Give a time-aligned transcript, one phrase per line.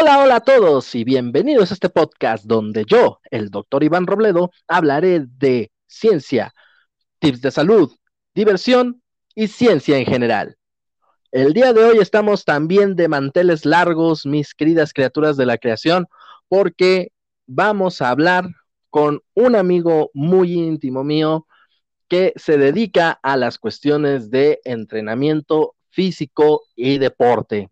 [0.00, 4.52] Hola, hola a todos y bienvenidos a este podcast donde yo, el doctor Iván Robledo,
[4.68, 6.54] hablaré de ciencia,
[7.18, 7.90] tips de salud,
[8.32, 9.02] diversión
[9.34, 10.56] y ciencia en general.
[11.32, 16.06] El día de hoy estamos también de manteles largos, mis queridas criaturas de la creación,
[16.46, 17.10] porque
[17.48, 18.44] vamos a hablar
[18.90, 21.48] con un amigo muy íntimo mío
[22.06, 27.68] que se dedica a las cuestiones de entrenamiento físico y deporte.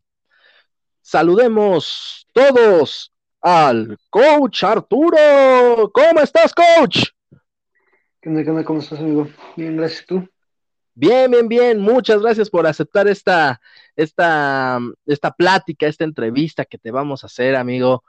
[1.08, 5.88] Saludemos todos al coach Arturo.
[5.94, 7.10] ¿Cómo estás, coach?
[8.20, 8.64] ¿Qué onda, qué onda?
[8.64, 9.28] ¿Cómo estás, amigo?
[9.56, 10.28] Bien, gracias tú.
[10.94, 11.78] Bien, bien, bien.
[11.78, 13.60] Muchas gracias por aceptar esta,
[13.94, 18.02] esta, esta plática, esta entrevista que te vamos a hacer, amigo.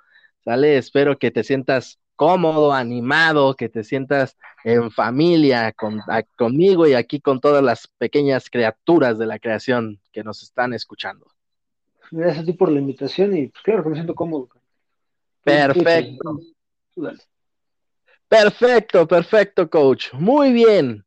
[0.44, 0.80] ¿Sale?
[0.80, 6.02] Espero que te sientas cómodo, animado, que te sientas en familia con,
[6.36, 11.28] conmigo y aquí con todas las pequeñas criaturas de la creación que nos están escuchando.
[12.12, 14.50] Gracias a ti por la invitación y pues claro que me siento cómodo.
[15.44, 16.40] Perfecto.
[18.28, 20.14] Perfecto, perfecto, coach.
[20.14, 21.06] Muy bien.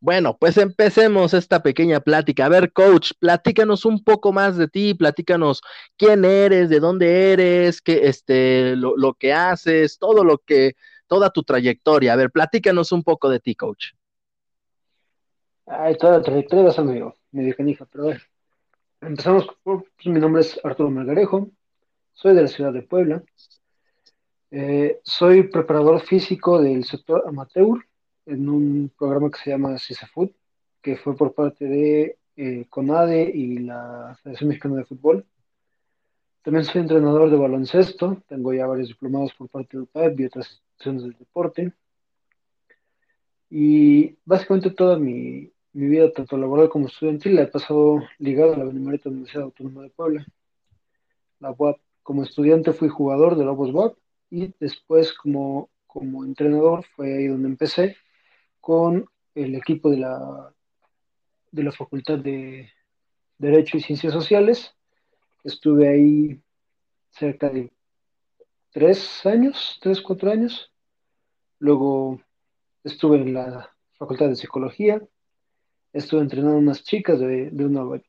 [0.00, 2.44] Bueno, pues empecemos esta pequeña plática.
[2.44, 5.62] A ver, coach, platícanos un poco más de ti, platícanos
[5.96, 10.74] quién eres, de dónde eres, qué, este, lo, lo, que haces, todo lo que,
[11.06, 12.12] toda tu trayectoria.
[12.12, 13.92] A ver, platícanos un poco de ti, coach.
[15.66, 18.22] Ay, toda la trayectoria vas amigo, medio canija, pero a ver.
[19.00, 21.50] Empezamos, pues, mi nombre es Arturo Margarejo,
[22.12, 23.22] soy de la ciudad de Puebla,
[24.50, 27.84] eh, soy preparador físico del sector amateur
[28.26, 30.32] en un programa que se llama CISAFUT,
[30.80, 35.26] que fue por parte de eh, CONADE y la Federación Mexicana de Fútbol.
[36.42, 40.50] También soy entrenador de baloncesto, tengo ya varios diplomados por parte del PAEP y otras
[40.50, 41.72] instituciones del deporte.
[43.50, 48.58] Y básicamente toda mi, mi vida, tanto laboral como estudiantil, la he pasado ligada a
[48.58, 50.26] la Benemérita Universidad Autónoma de Puebla,
[51.40, 51.78] la UAP.
[52.02, 53.96] Como estudiante fui jugador de Lobos UAP
[54.30, 57.96] y después como, como entrenador fue ahí donde empecé
[58.60, 60.54] con el equipo de la,
[61.50, 62.70] de la Facultad de
[63.38, 64.74] Derecho y Ciencias Sociales.
[65.42, 66.40] Estuve ahí
[67.10, 67.72] cerca de
[68.70, 70.72] tres años, tres, cuatro años.
[71.58, 72.20] Luego
[72.84, 75.02] estuve en la Facultad de Psicología.
[75.94, 78.02] Estuve entrenando unas chicas de, una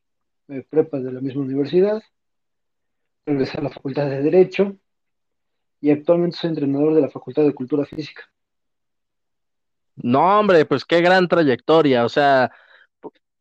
[0.70, 2.02] prepa de la misma universidad.
[3.28, 4.76] Regresé a la Facultad de Derecho
[5.80, 8.24] y actualmente soy entrenador de la Facultad de Cultura Física.
[9.98, 12.52] No, hombre, pues qué gran trayectoria, o sea,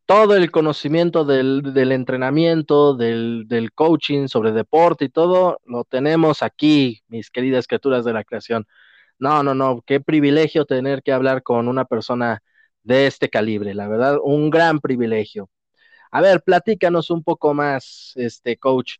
[0.05, 7.31] todo el conocimiento del, entrenamiento, del, coaching sobre deporte y todo, lo tenemos aquí, mis
[7.31, 8.67] queridas criaturas de la creación.
[9.17, 12.43] No, no, no, qué privilegio tener que hablar con una persona
[12.85, 15.49] de este calibre, la verdad, un gran privilegio.
[16.11, 18.93] A ver, platícanos un poco más, este coach.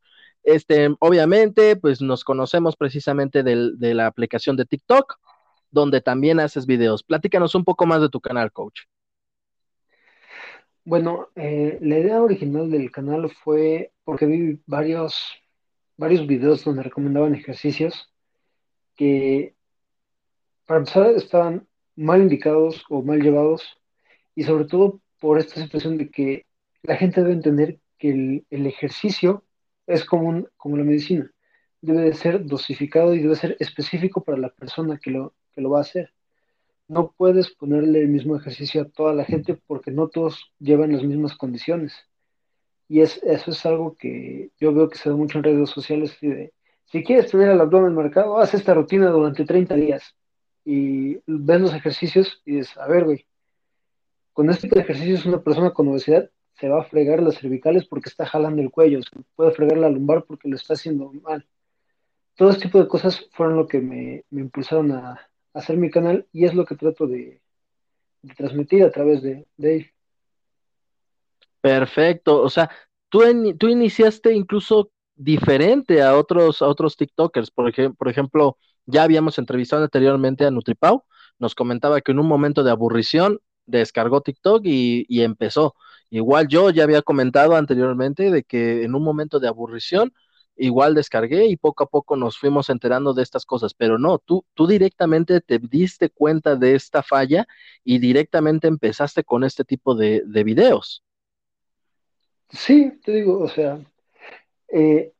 [0.43, 5.17] Este, obviamente, pues nos conocemos precisamente del, de la aplicación de TikTok
[5.75, 7.03] donde también haces videos.
[7.03, 8.81] Platícanos un poco más de tu canal, coach.
[10.85, 15.33] Bueno, eh, la idea original del canal fue porque vi varios,
[15.97, 18.13] varios videos donde recomendaban ejercicios
[18.95, 19.55] que,
[20.65, 23.77] para empezar, estaban mal indicados o mal llevados
[24.35, 26.45] y sobre todo por esta situación de que
[26.83, 29.43] la gente debe entender que el, ejercicio
[29.87, 31.31] es como, un, como la medicina,
[31.81, 35.69] debe de ser dosificado y debe ser específico para la persona que lo, que lo
[35.69, 36.13] va a hacer.
[36.87, 41.03] No puedes ponerle el mismo ejercicio a toda la gente porque no todos llevan las
[41.03, 41.93] mismas condiciones.
[42.87, 46.15] Y es, eso es algo que yo veo que se da mucho en redes sociales.
[46.21, 46.53] De,
[46.85, 50.15] si quieres tener el abdomen marcado, haz esta rutina durante 30 días.
[50.65, 53.25] Y ves los ejercicios y dices, a ver, güey,
[54.33, 57.85] con este tipo de ejercicios una persona con obesidad se va a fregar las cervicales
[57.85, 61.45] porque está jalando el cuello, se puede fregar la lumbar porque lo está haciendo mal.
[62.35, 66.27] Todo este tipo de cosas fueron lo que me, me impulsaron a, hacer mi canal
[66.33, 67.41] y es lo que trato de,
[68.35, 69.91] transmitir a través de, de él.
[71.61, 72.69] Perfecto, o sea,
[73.09, 73.21] tú,
[73.57, 79.37] tú iniciaste incluso diferente a otros, a otros TikTokers, por, ej por ejemplo, ya habíamos
[79.37, 81.03] entrevistado anteriormente a Nutripau,
[81.39, 85.75] nos comentaba que en un momento de aburrición descargó TikTok y, y empezó.
[86.09, 90.13] Igual yo ya había comentado anteriormente de que en un momento de aburrición
[90.55, 94.45] igual descargué y poco a poco nos fuimos enterando de estas cosas, pero no, tú,
[94.53, 97.45] tú directamente te diste cuenta de esta falla
[97.83, 101.03] y directamente empezaste con este tipo de, de videos.
[102.49, 103.79] Sí, te digo, o sea,
[104.69, 105.14] eh,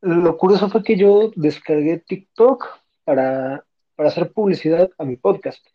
[0.00, 2.66] lo curioso fue que yo descargué TikTok
[3.04, 3.64] para,
[3.96, 5.66] para hacer publicidad a mi podcast.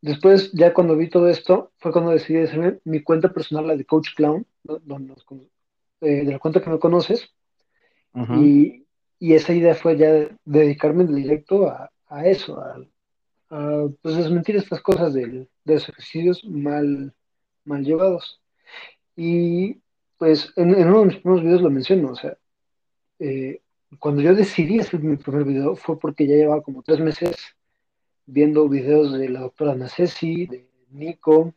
[0.00, 3.84] Después, ya cuando vi todo esto, fue cuando decidí hacerme mi cuenta personal, la de
[3.84, 5.14] Coach Clown, donde
[6.00, 7.34] eh, de la cuenta que me conoces,
[8.14, 8.84] y,
[9.20, 15.48] esa idea fue ya dedicarme en directo a, eso, a, pues desmentir estas cosas de,
[15.64, 17.12] los ejercicios mal,
[17.64, 18.40] mal llevados.
[19.16, 19.80] Y
[20.18, 22.36] pues en, uno de mis primeros videos lo menciono, o sea,
[23.18, 23.60] eh,
[23.98, 27.36] cuando yo decidí hacer mi primer video fue porque ya llevaba como tres meses
[28.26, 31.54] viendo videos de la doctora Nacesi, de Nico,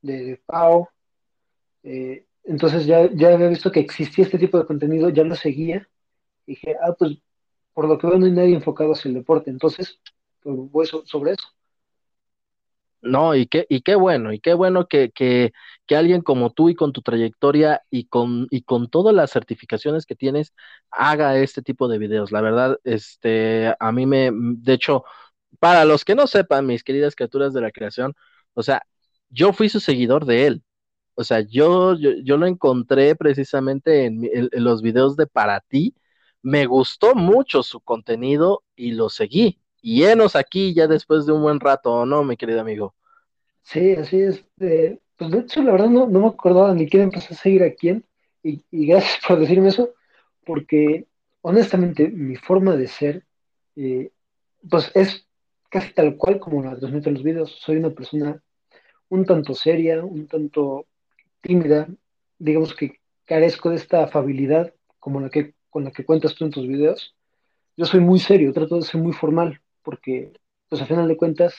[0.00, 0.88] de, Pau.
[1.82, 5.86] Eh, entonces ya, ya había visto que existía este tipo de contenido, ya lo seguía.
[6.46, 7.18] Y dije, ah, pues
[7.74, 9.50] por lo que veo no hay nadie enfocado hacia el deporte.
[9.50, 10.00] Entonces,
[10.42, 11.48] pues voy sobre eso.
[13.02, 15.52] No, y qué, y qué bueno, y qué bueno que, que,
[15.86, 20.04] que, alguien como tú y con tu trayectoria y con, y con todas las certificaciones
[20.04, 20.52] que tienes
[20.90, 22.30] haga este tipo de videos.
[22.30, 25.04] La verdad, este, a mí me, de hecho,
[25.60, 28.14] para los que no sepan, mis queridas criaturas de la creación,
[28.54, 28.82] o sea,
[29.30, 30.62] yo fui su seguidor de él.
[31.14, 35.94] O sea, yo, yo, lo encontré precisamente en, en los videos de Para ti.
[36.42, 41.42] Me gustó mucho su contenido y lo seguí y enos aquí ya después de un
[41.42, 42.94] buen rato, ¿no, mi querido amigo?
[43.62, 44.44] Sí, así es.
[44.60, 47.72] Eh, pues de hecho, la verdad no, me acordaba ni quién empezó a seguir a
[47.74, 48.04] quién,
[48.42, 49.94] y, gracias por decirme eso,
[50.44, 51.06] porque
[51.42, 53.24] honestamente mi forma de ser,
[53.76, 54.10] eh,
[54.68, 55.26] pues es
[55.70, 57.56] casi tal cual como la transmito en los videos.
[57.60, 58.42] Soy una persona
[59.08, 60.86] un tanto seria, un tanto
[61.40, 61.88] tímida,
[62.38, 66.50] digamos que carezco de esta afabilidad como la que, con la que cuentas tú en
[66.50, 67.14] tus videos.
[67.76, 70.32] Yo soy muy serio, trato de ser muy formal, porque,
[70.68, 71.54] pues a final de cuentas,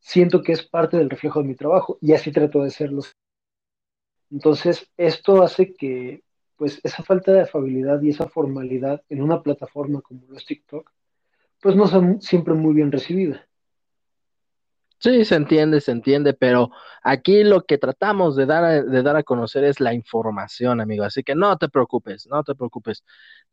[0.00, 3.02] siento que es parte del reflejo de mi trabajo y así trato de serlo.
[4.30, 6.22] Entonces, esto hace que,
[6.56, 10.90] pues, esa falta de afabilidad y esa formalidad en una plataforma como los TikTok,
[11.60, 13.46] pues no sea siempre muy bien recibida.
[14.98, 16.70] Sí, se entiende, se entiende, pero
[17.02, 21.04] aquí lo que tratamos de dar, de dar a conocer es la información, amigo.
[21.04, 23.04] Así que no te preocupes, no te preocupes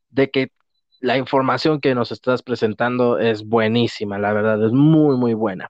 [0.09, 0.51] de que
[1.01, 5.69] la información que nos estás presentando es buenísima, la verdad, es muy, muy buena.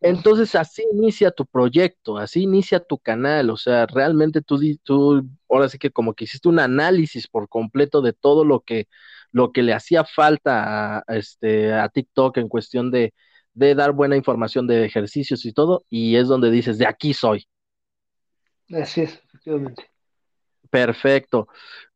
[0.00, 5.68] Entonces así inicia tu proyecto, así inicia tu canal, o sea, realmente tú, tú ahora
[5.70, 8.86] sí que como que hiciste un análisis por completo de todo lo que,
[9.32, 13.14] lo que le hacía falta a, este, a TikTok en cuestión de,
[13.54, 17.48] de dar buena información de ejercicios y todo, y es donde dices, de aquí soy.
[18.70, 19.93] Así es, efectivamente.
[20.74, 21.46] Perfecto.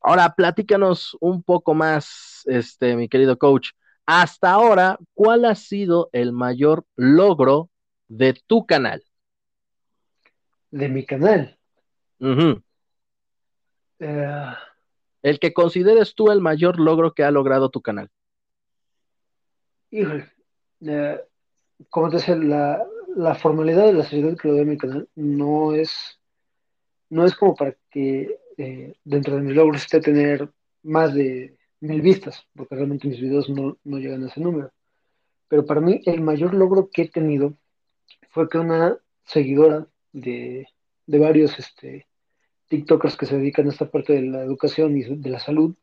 [0.01, 3.71] Ahora, platícanos un poco más, este, mi querido coach.
[4.07, 7.71] Hasta ahora, ¿cuál ha sido el mayor logro
[8.07, 9.03] de tu canal?
[10.71, 11.59] De mi canal.
[13.99, 14.47] Eh,
[15.23, 18.09] el que consideres tú el mayor logro que ha logrado tu canal.
[19.91, 20.31] Híjole,
[20.83, 21.21] eh,
[21.91, 22.87] como te decía, la,
[23.17, 26.21] la, formalidad de la seriedad que lo doy a mi canal no es,
[27.11, 30.51] no es como para que eh, dentro de mis logros esté tener
[30.83, 34.73] más de mil vistas, porque realmente mis videos no, llegan a ese número.
[35.47, 37.55] Pero para mí el mayor logro que he tenido
[38.31, 40.67] fue que una seguidora de,
[41.07, 42.09] varios este,
[42.67, 45.77] TikTokers que se dedican a esta parte de la educación y de la salud,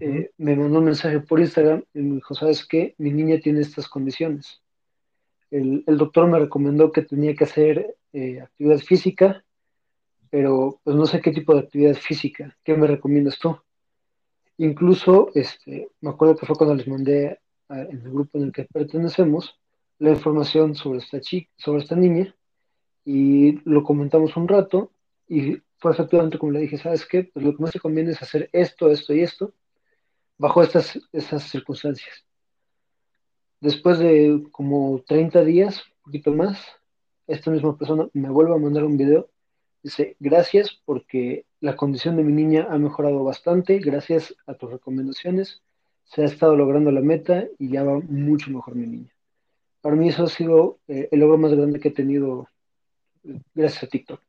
[0.00, 2.96] eh, me mandó un mensaje por Instagram y me dijo, ¿sabes qué?
[2.98, 4.60] Mi niña tiene estas condiciones.
[5.52, 9.43] El, doctor me recomendó que tenía que hacer eh, actividad física
[10.34, 13.56] pero pues no sé qué tipo de actividad física, ¿qué me recomiendas tú?
[14.58, 17.38] Incluso, este, me acuerdo que fue cuando les mandé
[17.68, 19.56] en el grupo en el que pertenecemos
[20.00, 22.34] la información sobre esta chica, sobre esta niña,
[23.04, 24.90] y lo comentamos un rato,
[25.28, 27.30] y fue efectivamente como le dije, ¿sabes qué?
[27.32, 29.54] Pues lo que más te conviene es hacer esto, esto y esto,
[30.36, 32.24] bajo estas, estas circunstancias.
[33.60, 36.60] Después de como 30 días, un poquito más,
[37.28, 39.28] esta misma persona me vuelve a mandar un video
[39.84, 45.62] Dice, gracias porque la condición de mi niña ha mejorado bastante, gracias a tus recomendaciones,
[46.04, 49.14] se ha estado logrando la meta y ya va mucho mejor mi niña.
[49.82, 52.48] Para mí eso ha sido eh, el logro más grande que he tenido
[53.24, 54.22] eh, gracias a TikTok.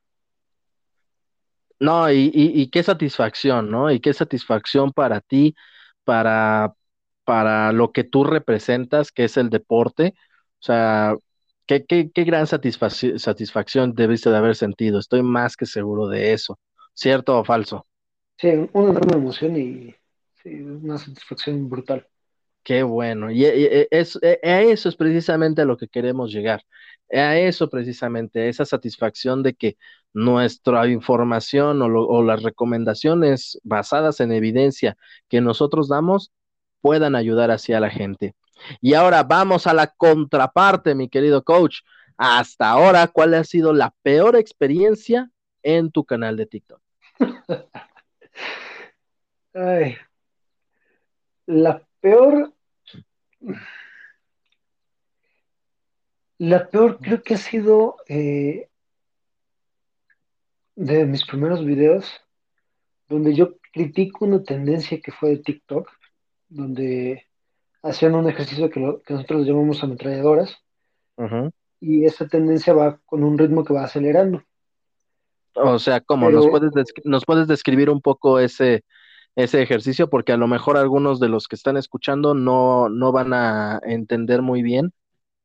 [1.80, 3.90] No, y, y, qué satisfacción, ¿no?
[3.92, 5.56] Y qué satisfacción para ti,
[6.04, 6.74] para,
[7.24, 10.16] para lo que tú representas, que es el deporte.
[10.60, 11.16] O sea,
[11.68, 15.00] Qué, qué, qué gran satisfacción debiste de haber sentido.
[15.00, 16.60] Estoy más que seguro de eso.
[16.94, 17.86] ¿Cierto o falso?
[18.38, 19.96] Sí, una enorme emoción y
[20.46, 22.08] una satisfacción brutal.
[22.64, 23.32] Qué bueno.
[23.32, 26.64] Y, es, e, a eso es precisamente a lo que queremos llegar.
[27.14, 29.78] A eso precisamente, esa satisfacción de que
[30.14, 34.98] nuestra información o, o las recomendaciones basadas en evidencia
[35.30, 36.32] que nosotros damos
[36.82, 38.34] puedan ayudar hacia la gente.
[38.82, 41.80] Y ahora vamos a la contraparte, mi querido coach.
[42.18, 45.30] Hasta ahora, ¿cuál ha sido la peor experiencia
[45.64, 46.82] en tu canal de TikTok?
[49.54, 49.98] Ay,
[51.48, 52.54] La peor,
[56.38, 58.70] la peor creo que ha sido eh,
[60.76, 62.22] de mis primeros videos,
[63.08, 65.90] donde yo critico una tendencia que fue de TikTok,
[66.50, 67.26] donde
[67.86, 70.58] hacían un ejercicio que, lo- que nosotros llamamos ametralladoras,
[71.80, 74.44] y esa tendencia va con un ritmo que va acelerando.
[75.56, 76.30] O sea, ¿cómo?
[76.32, 76.72] ¿Nos Pero puedes,
[77.06, 78.84] nos puedes describir un poco ese,
[79.36, 80.10] ese ejercicio?
[80.10, 84.42] Porque a lo mejor algunos de los que están escuchando no, no van a entender
[84.42, 84.94] muy bien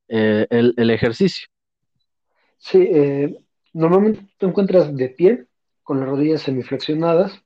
[0.08, 1.48] eh, el, el ejercicio.
[2.58, 3.36] sí, eh,
[3.72, 5.46] normalmente te encuentras de pie,
[5.82, 7.42] con las rodillas semiflexionadas,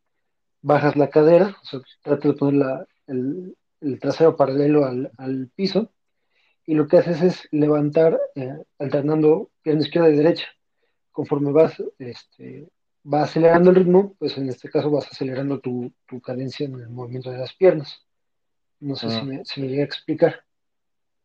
[0.63, 5.51] bajas la cadera, o sea, tratas de poner la- el, el trasero paralelo al, al
[5.55, 5.93] piso,
[6.67, 10.47] y lo que haces es levantar eh, alternando pierna izquierda y derecha.
[11.13, 12.69] Conforme vas, este,
[13.13, 16.89] va acelerando el ritmo, pues en este caso vas acelerando tu, tu cadencia en el
[16.91, 18.03] movimiento de las piernas.
[18.81, 19.29] No sé si Mm.
[19.29, 20.45] me, si me llegué a explicar.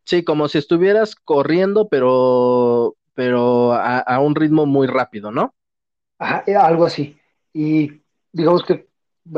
[0.06, 5.56] Sí, como si estuvieras corriendo, pero, pero a, a un ritmo muy rápido, ¿no?
[6.18, 7.18] Ajá, eh, algo así.
[7.54, 8.02] Y
[8.32, 8.88] digamos que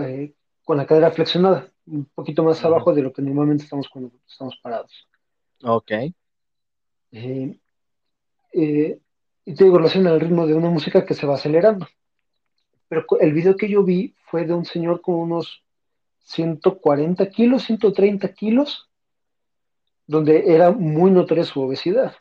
[0.01, 4.11] eh, con la cadera flexionada, un poquito más abajo de lo que normalmente estamos cuando
[4.27, 5.07] estamos parados.
[5.63, 5.91] Ok.
[7.11, 7.59] Eh,
[8.53, 8.99] eh,
[9.45, 11.87] y te digo, lo hacen al ritmo de una música que se va acelerando.
[12.87, 15.63] Pero el video que yo vi fue de un señor con unos
[16.23, 18.89] 140 kilos, 130 kilos,
[20.07, 22.15] donde era muy notoria su obesidad.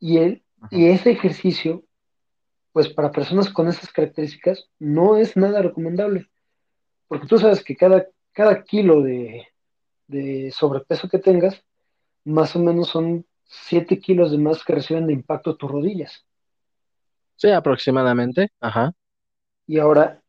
[0.00, 1.84] Y, él, y ese ejercicio,
[2.72, 6.28] pues para personas con esas características, no es nada recomendable.
[7.06, 9.46] Porque tú sabes que cada, cada kilo de,
[10.08, 11.62] de sobrepeso que tengas,
[12.24, 16.26] más o menos son 7 kilos de más que reciben de impacto tus rodillas.
[17.36, 18.50] Sí, aproximadamente.
[18.60, 18.92] Ajá.
[19.66, 20.20] Y ahora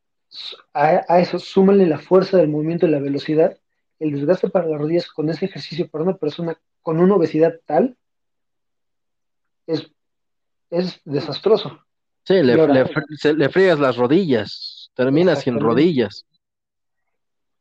[0.73, 3.57] a, a eso súmale la fuerza del movimiento y la velocidad,
[3.99, 7.97] el desgaste para las rodillas con ese ejercicio para una persona con una obesidad tal
[9.67, 9.89] es,
[10.69, 11.79] es desastroso.
[12.23, 16.25] Sí, le, ahora- le fr- se- le friegas las rodillas, terminas sin rodillas.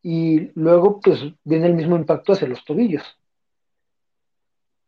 [0.04, 3.02] Y luego pues viene el mismo impacto hacia los tobillos.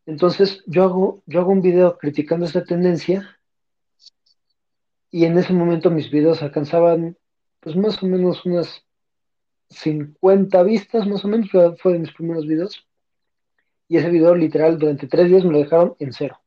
[0.05, 3.37] Entonces yo hago, yo hago un video criticando esta tendencia
[5.11, 7.17] y en ese momento mis videos alcanzaban
[7.59, 8.85] pues más o menos unas
[9.69, 12.87] 50 vistas, más o menos, fue, de mis primeros videos.
[13.89, 16.39] Y ese video literal durante tres días me lo dejaron en cero,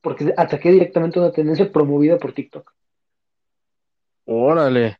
[0.00, 2.72] porque ataqué directamente una tendencia promovida por TikTok.
[4.26, 4.98] Órale.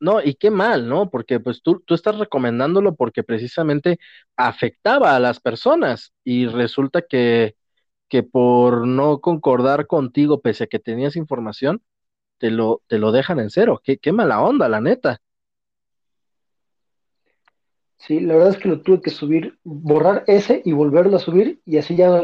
[0.00, 1.08] No, y qué mal, ¿no?
[1.08, 4.00] Porque pues tú, tú estás recomendándolo porque precisamente
[4.36, 7.54] afectaba a las personas y resulta que,
[8.08, 11.80] que por no concordar contigo, pese a que tenías información,
[12.38, 13.80] te lo, te lo dejan en cero.
[13.84, 15.20] Qué, qué mala onda, la neta.
[17.98, 21.60] Sí, la verdad es que lo tuve que subir, borrar ese y volverlo a subir,
[21.64, 22.20] y así ya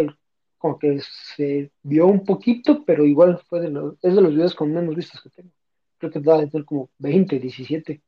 [0.59, 1.01] como que
[1.37, 4.95] se vio un poquito, pero igual fue de los, es de los videos con menos
[4.95, 5.51] vistas que tengo.
[5.99, 8.03] Creo que debe tener como 20, 17,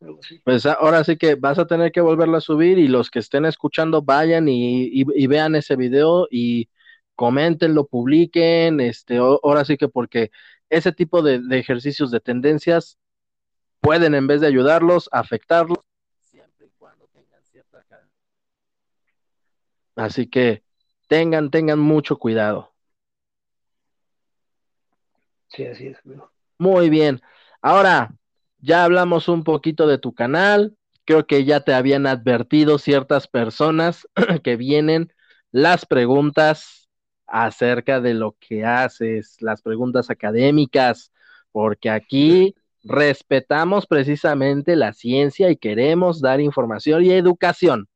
[0.00, 0.40] algo así.
[0.44, 3.20] Pues a- ahora sí que vas a tener que volverlo a subir y los que
[3.20, 6.68] estén escuchando vayan y, y- vean ese video y
[7.14, 10.30] coméntenlo, publiquen, este, ahora sí que porque
[10.68, 12.98] ese tipo de, ejercicios de tendencias
[13.80, 15.78] pueden en vez de ayudarlos, afectarlos,
[16.18, 17.84] siempre y cuando tengan cierta.
[19.94, 20.63] Así que
[21.14, 22.72] tengan, tengan mucho cuidado.
[25.46, 26.28] Sí, así es, amigo.
[26.58, 27.22] Muy bien.
[27.62, 28.12] Ahora,
[28.58, 30.76] ya hablamos un poquito de tu canal.
[31.04, 34.08] Creo que ya te habían advertido ciertas personas
[34.42, 35.12] que vienen
[35.52, 36.88] las preguntas
[37.28, 41.12] acerca de lo que haces, las preguntas académicas,
[41.52, 47.86] porque aquí respetamos precisamente la ciencia y queremos dar información y educación.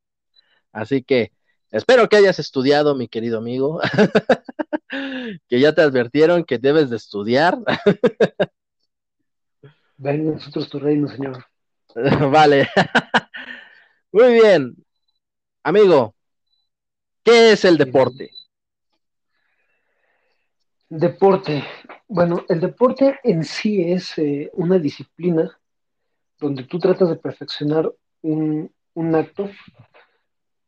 [0.70, 1.32] Así que
[1.70, 3.80] espero que hayas estudiado, mi querido amigo,
[5.48, 7.58] que ya te advirtieron que debes de estudiar.
[9.96, 11.44] Venga nosotros tu reino, Señor.
[12.30, 12.68] Vale.
[14.12, 14.76] Muy bien.
[15.64, 16.14] Amigo,
[17.22, 18.30] ¿qué es el deporte?
[20.88, 21.64] Deporte.
[22.06, 25.58] Bueno, el deporte en sí es eh, una disciplina
[26.38, 29.50] donde tú tratas de perfeccionar un, un acto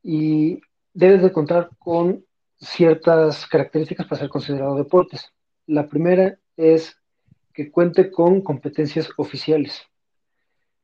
[0.02, 0.60] y
[1.00, 2.24] debes de contar con
[2.58, 5.32] ciertas características para ser considerado deportes.
[5.66, 6.94] La primera es
[7.54, 9.82] que cuente con competencias oficiales.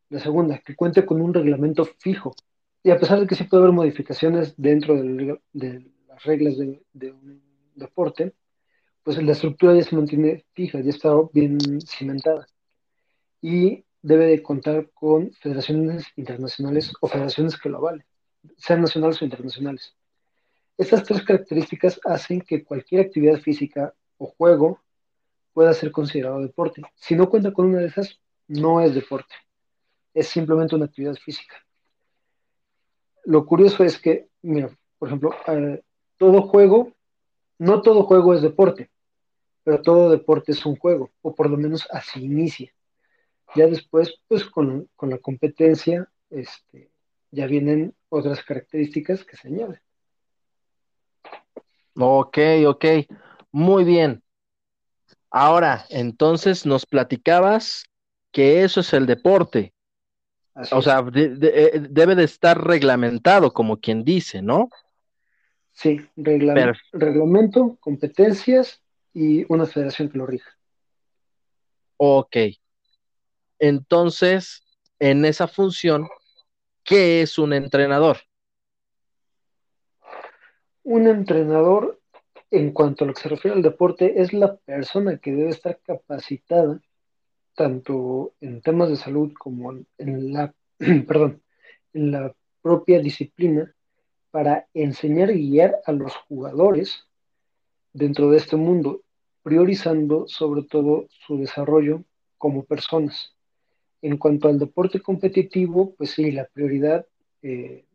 [0.08, 2.34] La segunda, que cuente con un reglamento fijo.
[2.82, 7.12] Y a pesar de que sí puede haber modificaciones dentro de las reglas de, de
[7.12, 7.42] un
[7.74, 8.32] deporte,
[9.02, 12.46] pues la estructura ya se mantiene fija, ya está bien cimentada.
[13.42, 18.06] Y debe de contar con federaciones internacionales o federaciones que lo avalen,
[18.56, 19.94] sean nacionales o internacionales.
[20.78, 24.80] Estas tres características hacen que cualquier actividad física o juego
[25.52, 26.82] pueda ser considerado deporte.
[26.94, 29.34] Si no cuenta con una de esas, no es deporte,
[30.12, 31.56] es simplemente una actividad física.
[33.24, 35.82] Lo curioso es que, mira, por ejemplo, eh,
[36.18, 36.92] todo juego,
[37.58, 38.90] no todo juego es deporte,
[39.64, 42.72] pero todo deporte es un juego, o por lo menos así inicia.
[43.54, 46.90] Ya después, pues con, la competencia, este,
[47.30, 49.80] ya vienen otras características que se añaden.
[51.98, 52.84] Ok, ok,
[53.52, 54.22] muy bien.
[55.30, 57.84] Ahora, entonces nos platicabas
[58.32, 59.72] que eso es el deporte.
[60.72, 64.68] o sea, eh, debe de estar reglamentado, como quien dice, ¿no?
[65.72, 70.50] Sí, reglamento, competencias y una federación que lo rija.
[71.98, 72.36] Ok.
[73.58, 74.62] Entonces,
[74.98, 76.08] en esa función,
[76.82, 78.18] ¿qué es un entrenador?
[80.88, 82.00] Un entrenador
[82.52, 85.80] en cuanto a lo que se refiere al deporte, es la persona que debe estar
[85.80, 86.80] capacitada
[87.56, 90.54] tanto en temas de salud como en la,
[91.08, 91.42] perdón,
[91.92, 93.74] en la propia disciplina
[94.30, 97.08] para enseñar y guiar a los jugadores
[97.92, 99.02] dentro de este mundo,
[99.42, 102.04] priorizando sobre todo su desarrollo
[102.38, 103.34] como personas.
[104.02, 107.04] En cuanto al deporte competitivo, pues sí, la prioridad
[107.42, 107.85] eh,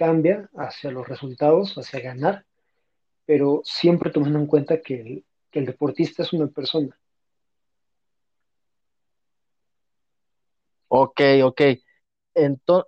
[0.00, 2.46] cambia hacia los resultados, hacia ganar,
[3.26, 6.98] pero siempre tomando en cuenta que el, deportista es una persona.
[10.88, 11.60] Ok, ok.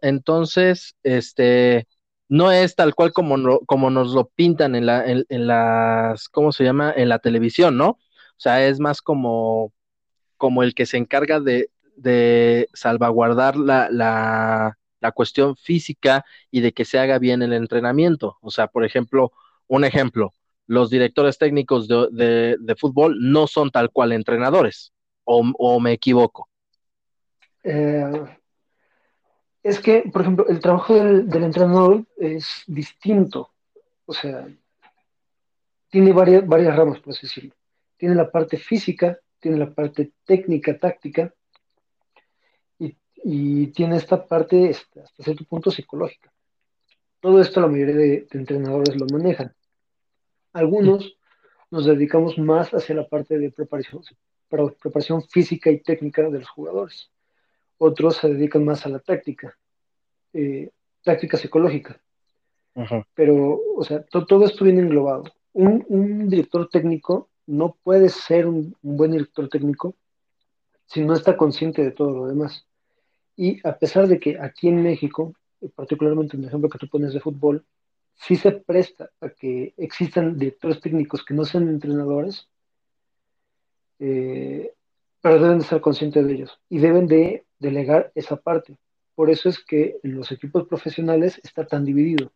[0.01, 1.87] entonces, este,
[2.31, 6.65] no es tal cual como, como nos lo pintan en, la, en, las, ¿cómo se
[6.65, 6.95] llama?
[6.97, 7.91] En la televisión, ¿no?
[7.91, 9.75] O sea, es más como,
[10.39, 16.73] como el que se encarga de, de salvaguardar la, la, la, cuestión física y de
[16.73, 18.39] que se haga bien el entrenamiento.
[18.41, 19.33] O sea, por ejemplo,
[19.67, 20.35] un ejemplo,
[20.67, 24.93] los directores técnicos de, fútbol no son tal cual entrenadores,
[25.25, 26.49] o, me equivoco.
[27.65, 28.25] Eh,
[29.63, 33.51] es que, por ejemplo, el trabajo del, entrenador es distinto,
[34.07, 34.49] o sea,
[35.89, 37.55] tiene varias, varias ramas, por así decirlo.
[37.97, 41.33] Tiene la parte física, tiene la parte técnica, táctica,
[43.25, 46.33] y, tiene esta parte este, hasta cierto punto psicológica.
[47.21, 49.55] Todo esto la mayoría de entrenadores lo manejan.
[50.53, 51.17] Algunos
[51.71, 54.03] nos dedicamos más hacia la parte de preparación,
[54.49, 57.11] preparación física y técnica de los jugadores.
[57.79, 59.57] Otros se dedican más a la táctica,
[60.35, 60.71] eh,
[61.03, 62.01] táctica psicológica.
[63.15, 65.25] Pero, o sea, todo esto viene englobado.
[65.55, 69.95] Un, director técnico no puede ser un, buen director técnico
[70.87, 72.67] si no está consciente de todo lo demás.
[73.37, 75.35] Y a pesar de que aquí en México,
[75.75, 77.65] particularmente en el ejemplo que tú pones de fútbol,
[78.15, 82.49] sí se presta a que existan directores técnicos que no sean entrenadores,
[83.99, 84.73] eh,
[85.21, 88.77] pero deben de estar conscientes de ellos y deben de delegar esa parte.
[89.15, 92.33] Por eso es que en los equipos profesionales está tan dividido.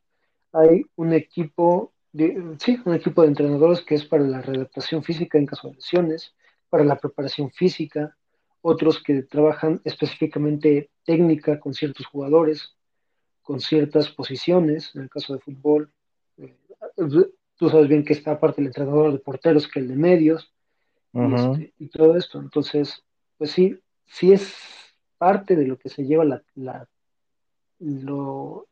[0.53, 5.39] Hay un equipo de, sí, un equipo de entrenadores que es para la redactación física
[5.39, 6.35] en caso de lesiones,
[6.69, 8.17] para la preparación física,
[8.63, 12.77] otros que trabajan específicamente técnica con ciertos jugadores,
[13.43, 15.93] con ciertas posiciones, en el caso de fútbol,
[16.39, 16.57] eh,
[17.57, 20.53] tú sabes bien que está aparte el entrenador de porteros que el de medios
[21.13, 22.41] este, y, todo esto.
[22.41, 23.03] Entonces,
[23.39, 24.55] pues sí, sí es
[25.17, 26.89] parte de lo que se lleva la,
[27.79, 28.67] lo,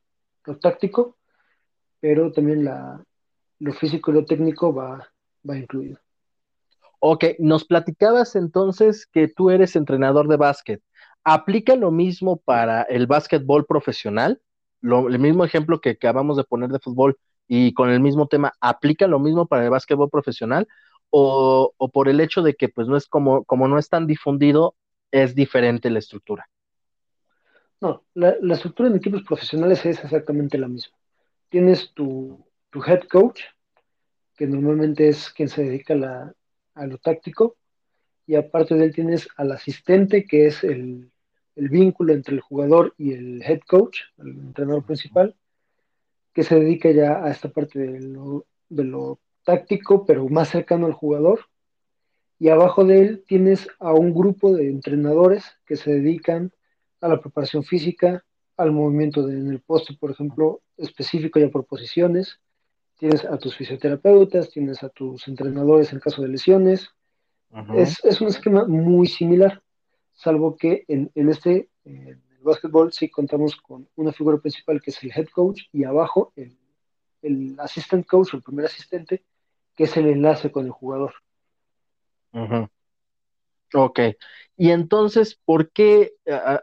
[0.61, 1.17] táctico,
[2.01, 3.03] pero también la,
[3.61, 5.11] lo físico y lo técnico va,
[5.49, 5.99] va incluido.
[7.07, 10.83] Ok, nos platicabas entonces que tú eres entrenador de básquet.
[11.23, 14.41] ¿Aplica lo mismo para el básquetbol profesional?
[14.81, 19.07] el mismo ejemplo que acabamos de poner de fútbol y con el mismo tema, ¿aplica
[19.07, 20.67] lo mismo para el básquetbol profesional?
[21.11, 24.75] O, por el hecho de que pues no es como, como no es tan difundido,
[25.11, 26.49] es diferente la estructura.
[27.83, 30.97] No, la, estructura en equipos profesionales es exactamente la misma.
[31.51, 32.43] Tienes tu,
[32.87, 33.43] head coach,
[34.39, 36.33] que normalmente es quien se dedica a
[36.77, 37.57] lo táctico,
[38.27, 41.11] y aparte de él tienes al asistente, que es el,
[41.57, 45.37] el vínculo entre el jugador y el head coach, el entrenador principal,
[46.33, 51.41] que se dedica ya a esta parte de lo, táctico, pero más cercano al jugador.
[52.39, 56.53] Y abajo de él tienes a un grupo de entrenadores que se dedican
[57.01, 58.25] a la preparación física,
[58.57, 62.41] al movimiento en el poste, por ejemplo, específico ya por posiciones.
[63.05, 66.89] Tienes a tus fisioterapeutas, tienes a tus entrenadores en caso de lesiones.
[67.75, 69.63] es, es, un esquema muy similar,
[70.15, 74.91] salvo que en, en este, en el básquetbol, sí contamos con una figura principal que
[74.91, 76.57] es el head coach y abajo el,
[77.21, 79.23] el assistant coach el primer asistente,
[79.77, 81.13] que es el enlace con el jugador.
[83.75, 84.01] Ok.
[84.57, 86.15] Y entonces, ¿por qué,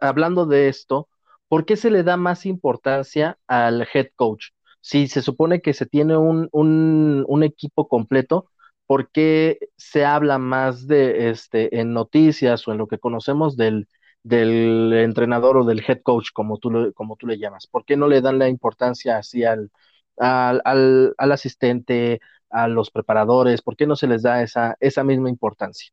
[0.02, 1.08] hablando de esto,
[1.48, 4.48] por qué se le da más importancia al head coach?
[4.82, 8.50] Si se supone que se tiene un, un, equipo completo,
[8.88, 13.88] ¿por qué se habla más de este en noticias o en lo que conocemos del,
[14.24, 17.68] del entrenador o del head coach, como tú, como tú le llamas?
[17.68, 19.72] ¿Por qué no le dan la importancia así al,
[20.18, 23.62] al, al, al asistente, a los preparadores?
[23.62, 25.92] ¿Por qué no se les da esa, esa misma importancia?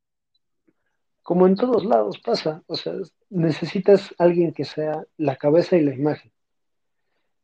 [1.23, 2.95] Como en todos lados pasa, o sea,
[3.29, 6.33] necesitas alguien que sea la cabeza y la imagen.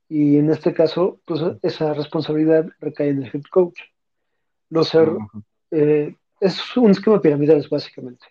[0.09, 3.81] Y en este caso, pues esa responsabilidad recae en el head coach.
[4.71, 5.11] Los ser,
[5.71, 8.27] eh, es un esquema piramidal, básicamente.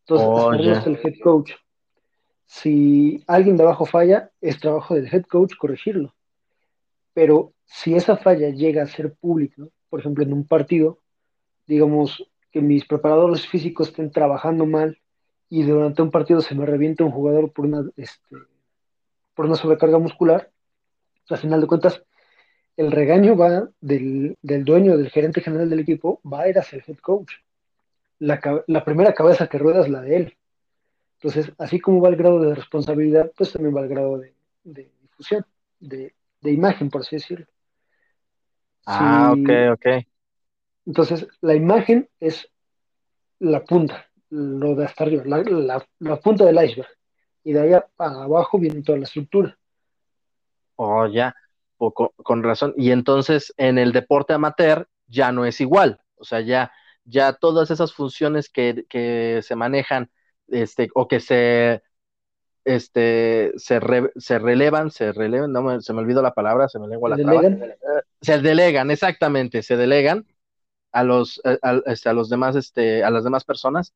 [0.00, 1.52] Entonces, oh, es el head coach.
[2.46, 6.14] Si alguien de abajo falla, es trabajo del head coach corregirlo.
[7.12, 10.98] Pero si esa falla llega a ser pública, por ejemplo, en un partido,
[11.66, 14.98] digamos que mis preparadores físicos estén trabajando mal
[15.48, 18.36] y durante un partido se me revienta un jugador por una, este,
[19.34, 20.50] por una sobrecarga muscular,
[21.30, 22.02] al final de cuentas,
[22.76, 26.84] el regaño va del, dueño, del gerente general del equipo, va a ir hacia el
[26.86, 27.32] head coach.
[28.18, 30.36] La, primera cabeza que rueda es la de él.
[31.20, 35.44] Entonces, así como va el grado de responsabilidad, pues también va el grado de, difusión,
[35.80, 37.46] de, de imagen, por así decirlo.
[38.86, 40.06] Ah, ok, ok.
[40.86, 42.48] Entonces, la imagen es
[43.38, 46.88] la punta, lo de hasta arriba, la, punta del iceberg.
[47.42, 49.56] Y de ahí para abajo viene toda la estructura.
[50.76, 51.34] Oh, ya,
[51.78, 52.74] con razón.
[52.76, 56.00] Y entonces en el deporte amateur ya no es igual.
[56.16, 56.72] O sea, ya,
[57.04, 60.10] ya todas esas funciones que, que se manejan
[60.48, 61.82] este, o que se
[62.64, 63.80] este, se,
[64.16, 67.62] se relevan, se relevan, no se me olvidó la palabra, se me lengua la delegan?
[67.62, 67.74] Eh,
[68.22, 70.26] se delegan, exactamente, se delegan
[70.92, 73.92] a los, eh, este, a, los demás, este, a las demás personas.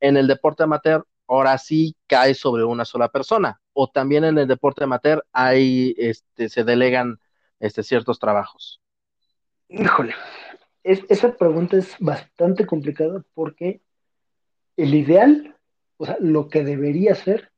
[0.00, 4.48] En el deporte amateur, ahora sí cae sobre una sola persona, o también en el
[4.48, 7.20] deporte amateur hay, este, se delegan
[7.60, 8.80] este, ciertos trabajos.
[9.68, 10.14] Híjole,
[10.82, 13.82] esa pregunta es bastante complicada porque
[14.76, 15.56] el ideal,
[15.98, 17.52] o sea, lo que debería ser,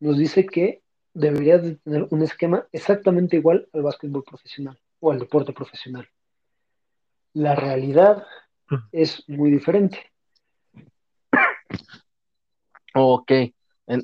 [0.00, 0.82] nos dice que
[1.14, 6.08] debería de tener un esquema exactamente igual al básquetbol profesional o al deporte profesional.
[7.32, 8.26] La realidad
[8.92, 10.12] es muy diferente.
[12.98, 13.30] Ok,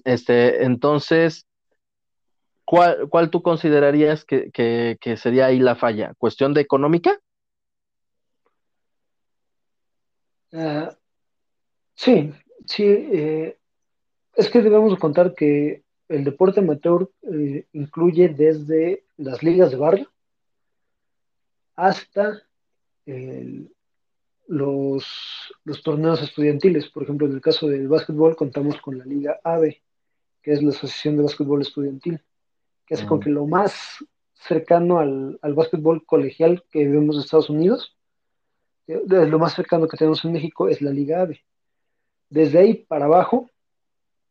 [0.04, 1.46] este, entonces,
[2.66, 6.12] ¿cuál, cuál tú considerarías que, sería ahí la falla?
[6.18, 7.18] ¿Cuestión de económica?
[10.52, 10.94] Ah,
[11.94, 12.34] sí,
[12.66, 13.56] sí, eh,
[14.34, 20.12] es que debemos contar que el deporte amateur eh, incluye desde las ligas de barrio
[21.76, 22.42] hasta
[24.48, 25.04] los,
[25.64, 26.88] los, torneos estudiantiles.
[26.88, 29.82] Por ejemplo, en el caso del básquetbol contamos con la Liga AVE,
[30.42, 32.20] que es la Asociación de Básquetbol Estudiantil,
[32.86, 37.50] que hace con que lo más cercano al, al básquetbol colegial que vemos en Estados
[37.50, 37.96] Unidos,
[38.86, 41.44] eh, lo más cercano que tenemos en México es la Liga AVE.
[42.28, 43.50] Desde ahí para abajo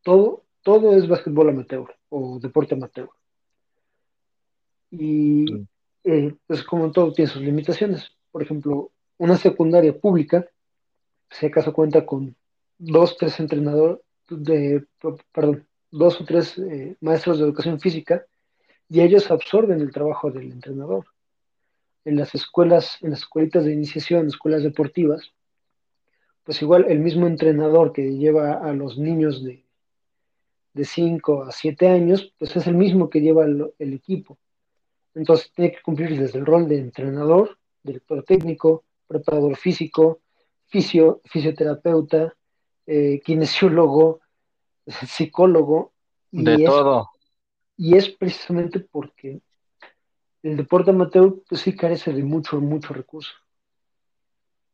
[0.03, 3.09] todo, todo es básquetbol amateur o deporte amateur.
[4.89, 5.45] Y
[6.03, 8.11] eh, pues como todo tiene sus limitaciones.
[8.31, 8.91] Por ejemplo,
[9.21, 10.45] una secundaria pública,
[11.29, 12.35] si acaso cuenta con
[12.77, 14.85] dos, tres entrenadores, de,
[15.31, 18.25] perdón, dos o tres eh, maestros de educación física,
[18.89, 21.05] y ellos absorben el trabajo del entrenador.
[22.03, 25.31] En las escuelas, en las escuelitas de iniciación, escuelas deportivas,
[26.43, 29.63] pues igual el mismo entrenador que lleva a los niños de
[30.73, 34.37] de 5 a 7 años, pues es el mismo que lleva el, equipo.
[35.13, 40.21] Entonces tiene que cumplir desde el rol de entrenador, director técnico, preparador físico,
[40.67, 42.33] fisio, fisioterapeuta,
[42.87, 44.21] eh, kinesiólogo,
[44.87, 45.93] psicólogo.
[46.31, 47.09] de todo.
[47.75, 49.41] Y es precisamente porque
[50.43, 53.31] el deporte amateur pues sí carece de mucho, mucho recurso.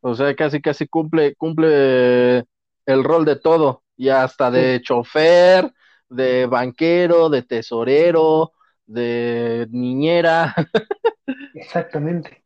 [0.02, 2.46] O sea, casi, casi cumple, cumple
[2.86, 5.74] el rol de todo, y hasta de chofer,
[6.08, 8.54] de banquero, de tesorero,
[8.86, 10.54] de niñera.
[11.56, 12.44] Exactamente.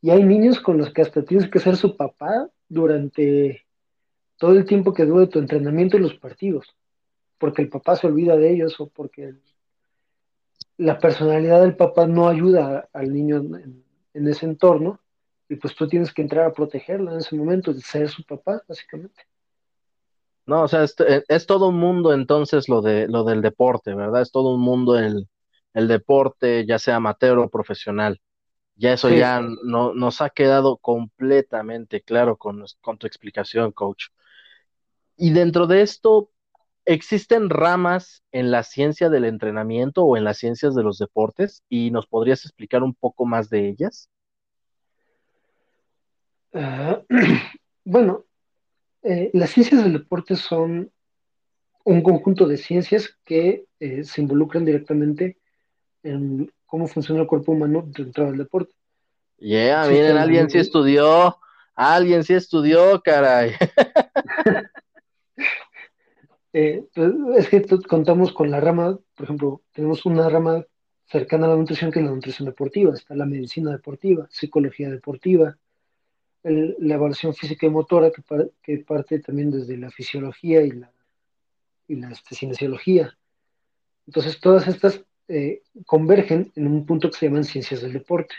[0.00, 3.64] Y hay niños con los que hasta tienes que ser su papá durante
[4.36, 6.66] todo el tiempo que dure tu entrenamiento y los partidos,
[7.38, 9.34] porque el papá se olvida de ellos o porque
[10.76, 15.00] la personalidad del papá no ayuda al niño en, ese entorno
[15.48, 19.22] y pues tú tienes que entrar a protegerla en ese momento, ser su papá, básicamente.
[20.46, 23.94] No, o sea, es, eh, es, todo un mundo entonces lo de lo del deporte,
[23.94, 24.22] ¿verdad?
[24.22, 25.26] Es todo un mundo el,
[25.72, 28.20] el deporte, ya sea amateur o profesional.
[28.76, 34.06] Ya eso Sí, ya no, nos ha quedado completamente claro con, con tu explicación, coach.
[35.16, 36.30] Y dentro de esto,
[36.84, 41.62] ¿existen ramas en la ciencia del entrenamiento o en las ciencias de los deportes?
[41.68, 44.10] ¿Y nos podrías explicar un poco más de ellas?
[46.54, 47.04] uh,
[47.84, 48.24] bueno,
[49.02, 50.90] eh, las ciencias del deporte son
[51.84, 55.36] un conjunto de ciencias que eh, se involucran directamente
[56.02, 58.74] en cómo funciona el cuerpo humano dentro del deporte.
[59.38, 61.38] Yeah, miren, alguien sí estudió,
[61.76, 63.52] alguien sí estudió, caray.
[66.52, 70.66] eh, pues, es que contamos con la rama, por ejemplo, tenemos una rama
[71.06, 75.56] cercana a la nutrición que es la nutrición deportiva, está la medicina deportiva, psicología deportiva,
[76.42, 80.72] el, la evaluación física y motora que, par, que, parte también desde la fisiología y
[80.72, 80.90] la,
[81.86, 83.16] y la este, cinesiología.
[84.08, 88.34] Entonces, todas estas eh, convergen en un punto que se llaman ciencias del deporte.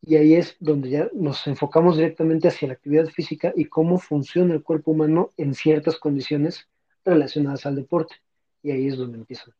[0.00, 4.54] Y ahí es donde ya nos enfocamos directamente hacia la actividad física y cómo funciona
[4.54, 6.68] el cuerpo humano en ciertas condiciones
[7.04, 8.16] relacionadas al deporte.
[8.62, 9.54] Y ahí es donde empiezan.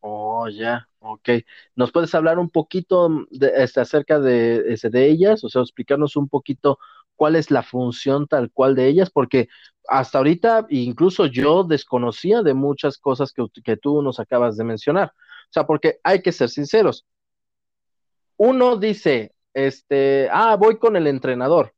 [0.00, 1.28] Oh, ya, ok.
[1.74, 5.44] ¿Nos puedes hablar un poquito de, este, acerca de, de ellas?
[5.44, 6.78] O sea, explicarnos un poquito
[7.20, 9.48] cuál es la función tal cual de ellas, porque
[9.88, 15.08] hasta ahorita incluso yo desconocía de muchas cosas que, que tú nos acabas de mencionar.
[15.08, 17.04] O sea, porque hay que ser sinceros.
[18.38, 21.74] Uno dice, este, ah, voy con el entrenador.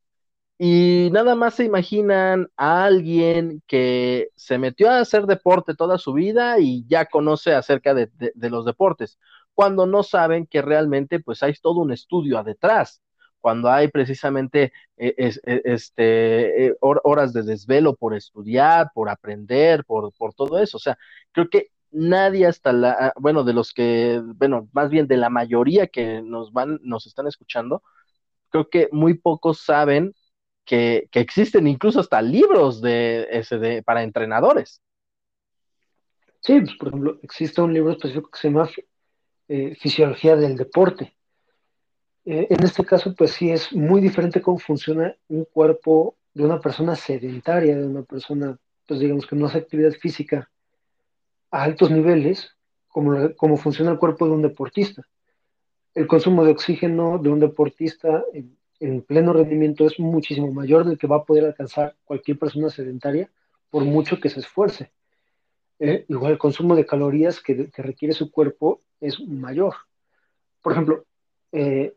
[0.59, 6.13] Y nada más se imaginan a alguien que se metió a hacer deporte toda su
[6.13, 9.19] vida y ya conoce acerca de, de, de los deportes,
[9.55, 13.03] cuando no saben que realmente pues hay todo un estudio detrás,
[13.43, 20.13] cuando hay precisamente eh, es, este, eh, horas de desvelo por estudiar, por aprender, por,
[20.15, 20.79] por todo eso.
[20.79, 20.97] O sea,
[21.33, 25.89] creo que nadie hasta la, bueno, de los que, bueno, más bien de la mayoría
[25.89, 27.83] que nos van, nos están escuchando,
[28.51, 30.15] creo que muy pocos saben
[30.65, 34.81] que, que, existen incluso hasta libros de, ese de, para entrenadores.
[36.41, 38.69] Sí, pues, por ejemplo, existe un libro específico que se llama
[39.49, 41.17] eh, Fisiología del Deporte.
[42.25, 46.61] Eh, en este caso, pues sí es muy diferente cómo funciona un cuerpo de una
[46.61, 50.51] persona sedentaria, de una persona, pues digamos que no hace actividad física
[51.51, 52.57] a altos niveles,
[52.89, 55.03] como, como funciona el cuerpo de un deportista.
[55.95, 60.99] El consumo de oxígeno de un deportista en, en pleno rendimiento es muchísimo mayor del
[60.99, 63.31] que va a poder alcanzar cualquier persona sedentaria
[63.71, 64.93] por mucho que se esfuerce.
[65.79, 69.75] Eh, igual el consumo de calorías que, que, requiere su cuerpo es mayor.
[70.61, 71.05] Por ejemplo,
[71.51, 71.95] eh,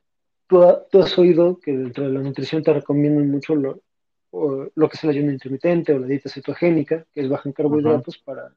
[0.47, 3.81] tú, tú, has oído que dentro de la nutrición te recomiendan mucho lo,
[4.75, 8.17] lo que es el ayuno intermitente o la dieta cetogénica, que es baja en carbohidratos
[8.17, 8.23] uh -huh.
[8.25, 8.55] para,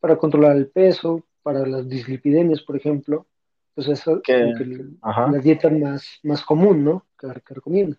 [0.00, 3.26] para controlar el peso, para las dislipidemias, por ejemplo.
[3.70, 7.06] Entonces, esa es la dieta más, más común, ¿no?
[7.18, 7.98] Que, que recomienda.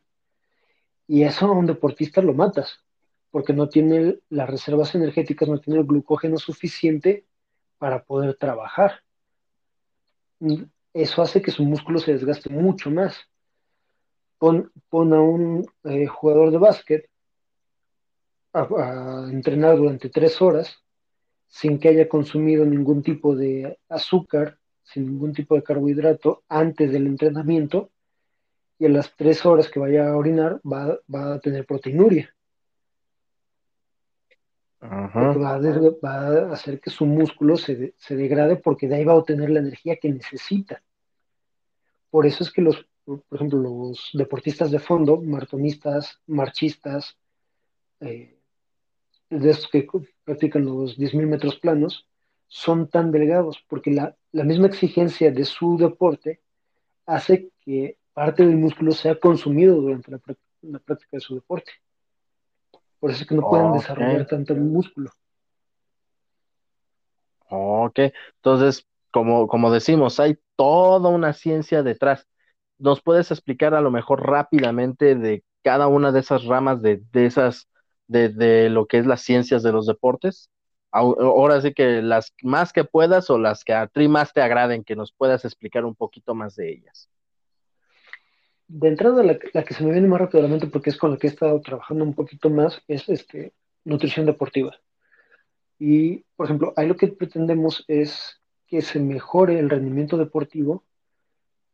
[1.08, 2.84] Y eso a un deportista lo matas,
[3.32, 7.26] porque no tiene las reservas energéticas, no tiene el glucógeno suficiente
[7.78, 9.02] para poder trabajar.
[10.94, 13.18] Eso hace que su músculo se desgaste mucho más.
[14.38, 17.10] Pon, pon a un eh, jugador de básquet
[18.54, 20.78] a, entrenar durante tres horas
[21.48, 27.08] sin que haya consumido ningún tipo de azúcar, sin ningún tipo de carbohidrato antes del
[27.08, 27.92] entrenamiento,
[28.80, 32.34] y a las tres horas que vaya a orinar va, va a tener proteinuria.
[34.82, 39.50] Va a, hacer que su músculo se, se, degrade porque de ahí va a obtener
[39.52, 40.82] la energía que necesita.
[42.10, 47.18] Por eso es que los, por ejemplo, los deportistas de fondo, maratonistas, marchistas,
[48.00, 48.38] eh,
[49.30, 49.88] de estos que
[50.24, 52.08] practican los 10.000 metros planos,
[52.48, 56.42] son tan delgados porque la, la, misma exigencia de su deporte
[57.06, 61.72] hace que parte del músculo sea consumido durante la práctica de su deporte.
[63.02, 63.82] Por eso es que no pueden okay.
[63.82, 65.10] desarrollar tanto el músculo.
[67.50, 68.00] Ok,
[68.36, 72.28] entonces, como, como decimos, hay toda una ciencia detrás.
[72.78, 77.26] ¿Nos puedes explicar a lo mejor rápidamente de cada una de esas ramas de, de
[77.26, 77.68] esas,
[78.08, 80.52] de, de lo que es las ciencias de los deportes?
[80.92, 84.84] Ahora sí que las más que puedas o las que a ti más te agraden,
[84.84, 87.10] que nos puedas explicar un poquito más de ellas
[88.74, 91.30] de entrada la, que se me viene más rápidamente porque es con la que he
[91.30, 93.52] estado trabajando un poquito más es este,
[93.84, 94.74] nutrición deportiva.
[95.78, 100.86] Y, por ejemplo, ahí lo que pretendemos es que se mejore el rendimiento deportivo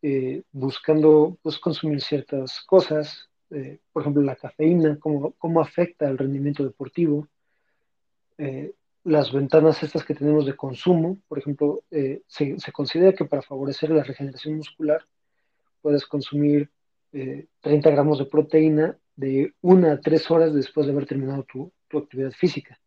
[0.02, 6.18] eh, buscando pues, consumir ciertas cosas, eh, por ejemplo la cafeína, cómo, cómo afecta al
[6.18, 7.28] rendimiento deportivo,
[8.40, 11.84] eh, las ventanas estas que tenemos de consumo, por ejemplo,
[12.28, 15.06] se, considera que para favorecer la regeneración muscular
[15.82, 16.70] puedes consumir
[17.12, 21.98] 30 gramos de proteína de una a tres horas después de haber terminado tu, tu
[21.98, 22.80] actividad física,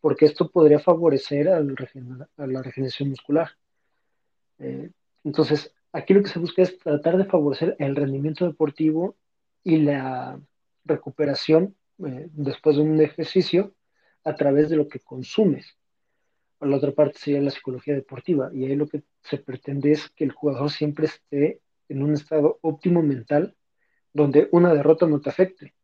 [0.00, 3.50] porque esto podría favorecer a la regeneración muscular.
[5.24, 9.16] entonces, Aquí lo que se busca es tratar de favorecer el rendimiento deportivo
[9.64, 10.40] y la
[10.84, 11.74] recuperación
[12.06, 13.74] eh, después de un ejercicio
[14.24, 15.76] a través de lo que consumes.
[16.60, 20.24] La otra parte sería la psicología deportiva y ahí lo que se pretende es que
[20.24, 23.56] el jugador siempre esté en un estado óptimo mental
[24.12, 25.74] donde una derrota no te afecte,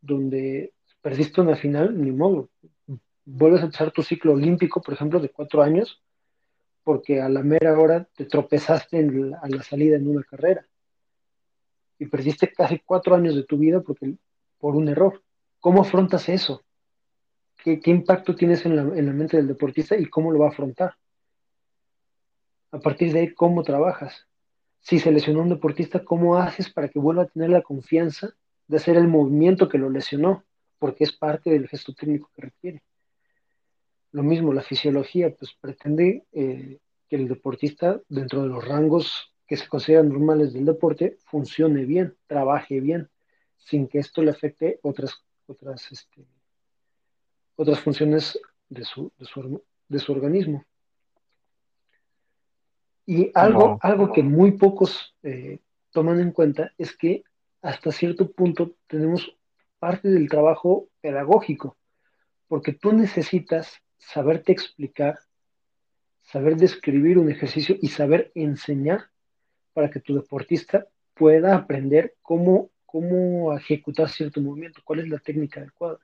[0.00, 2.50] donde perdiste una final, ni modo.
[3.24, 6.02] Vuelves a echar tu ciclo olímpico, por ejemplo, de cuatro años,
[6.82, 10.66] porque a la mera hora te tropezaste a la salida en una carrera
[11.98, 14.14] y perdiste casi cuatro años de tu vida porque,
[14.58, 15.22] por un error.
[15.60, 16.62] ¿Cómo afrontas eso?
[17.56, 20.50] ¿Qué, impacto tienes en la, en la, mente del deportista y cómo lo va a
[20.50, 20.94] afrontar?
[22.70, 24.27] A partir de ahí, ¿cómo trabajas?
[24.88, 28.34] Si se lesionó un deportista, ¿cómo haces para que vuelva a tener la confianza
[28.68, 30.46] de hacer el movimiento que lo lesionó?
[30.78, 32.82] Porque es parte del gesto técnico que requiere.
[34.12, 39.58] Lo mismo, la fisiología, pues pretende eh, que el deportista, dentro de los rangos que
[39.58, 43.10] se consideran normales del deporte, funcione bien, trabaje bien,
[43.58, 46.24] sin que esto le afecte otras, otras, este,
[47.56, 50.64] otras funciones de su, de su, organismo.
[53.10, 55.60] Y algo, algo que muy pocos eh,
[55.92, 57.24] toman en cuenta es que
[57.62, 59.34] hasta cierto punto tenemos
[59.78, 61.78] parte del trabajo pedagógico,
[62.48, 65.20] porque tú necesitas saberte explicar,
[66.20, 69.06] saber describir un ejercicio y saber enseñar
[69.72, 75.62] para que tu deportista pueda aprender cómo, cómo ejecutar cierto movimiento, cuál es la técnica
[75.62, 75.98] adecuada.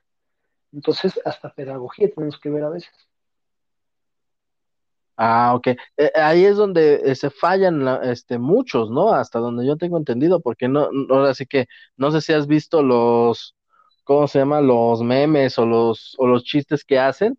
[0.73, 3.07] Entonces, hasta pedagogía tenemos que ver a veces.
[5.17, 5.67] Ah, ok.
[5.97, 9.13] Eh, ahí es donde eh, se fallan este, muchos, ¿no?
[9.13, 12.83] Hasta donde yo tengo entendido, porque no, ahora sí que no sé si has visto
[12.83, 13.55] los,
[14.03, 14.59] ¿cómo se llama?
[14.61, 17.37] Los memes o los, o los chistes que hacen,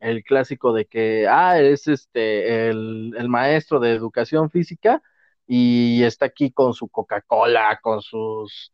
[0.00, 5.02] el clásico de que, ah, es este, el, el maestro de educación física
[5.46, 8.72] y está aquí con su Coca-Cola, con sus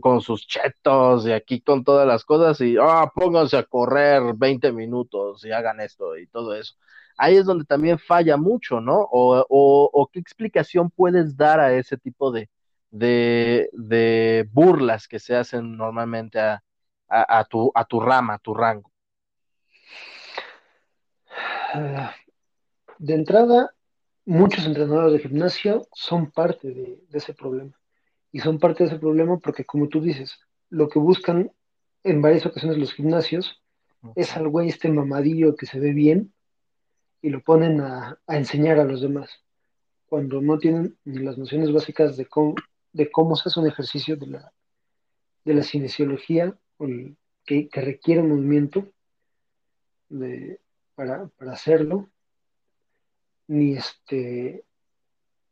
[0.00, 4.72] con sus chetos y aquí con todas las cosas y ah, pónganse a correr 20
[4.72, 6.74] minutos y hagan esto y todo eso.
[7.16, 9.08] Ahí es donde también falla mucho, ¿no?
[9.10, 9.46] O,
[9.92, 12.50] o, qué explicación puedes dar a ese tipo de,
[12.90, 16.62] de, de burlas que se hacen normalmente a,
[17.08, 18.90] a, a, tu, a tu rama, a tu rango.
[22.98, 23.70] de entrada,
[24.24, 27.78] muchos entrenadores de gimnasio son parte de, ese problema.
[28.32, 31.52] Y son parte de ese problema porque, como tú dices, lo que buscan
[32.02, 33.62] en varias ocasiones los gimnasios
[34.16, 36.34] es al güey este mamadillo que se ve bien
[37.24, 39.30] y lo ponen a, enseñar a los demás,
[40.04, 42.54] cuando no tienen ni las nociones básicas de cómo,
[42.92, 44.52] de cómo se hace un ejercicio de la,
[45.42, 46.54] de la cinesiología
[47.46, 48.86] que, que requiere movimiento
[50.10, 50.60] de,
[50.94, 52.10] para, hacerlo,
[53.46, 54.66] ni este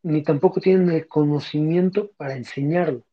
[0.02, 3.06] ni tampoco tienen el conocimiento para enseñarlo.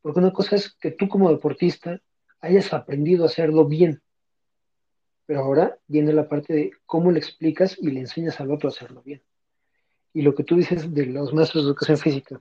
[0.00, 2.00] Porque una cosa es que tú como deportista
[2.40, 4.00] hayas aprendido a hacerlo bien,
[5.30, 8.72] pero ahora viene la parte de cómo le explicas y le enseñas al otro a
[8.72, 9.22] hacerlo bien.
[10.12, 12.40] Y lo que tú dices de los maestros de educación física.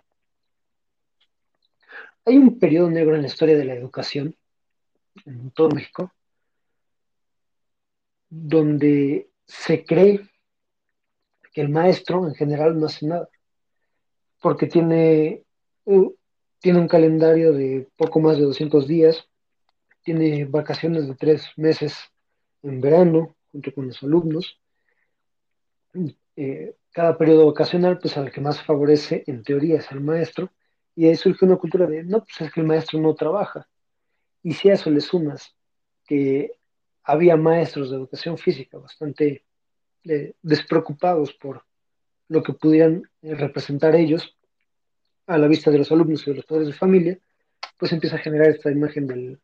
[2.25, 4.35] Hay un periodo negro en la historia de la educación
[5.23, 6.11] en todo México
[8.27, 10.27] donde se cree
[11.53, 13.29] que el maestro en general no hace nada,
[14.41, 15.43] porque tiene,
[16.57, 19.29] tiene un calendario de poco más de 200 días,
[20.01, 21.95] tiene vacaciones de tres meses
[22.63, 24.59] en verano junto con los alumnos.
[26.35, 30.51] Eh, cada periodo vacacional, pues al que más favorece en teoría es al maestro,
[30.95, 33.67] y ahí surge una cultura de, no, pues es que el maestro no trabaja.
[34.43, 35.55] Y si a eso le sumas
[36.05, 36.51] que
[37.03, 39.45] había maestros de educación física bastante
[40.03, 41.63] eh, despreocupados por
[42.27, 44.37] lo que pudieran eh, representar ellos
[45.27, 47.19] a la vista de los alumnos y de los padres de familia,
[47.77, 49.39] pues empieza a generar esta imagen del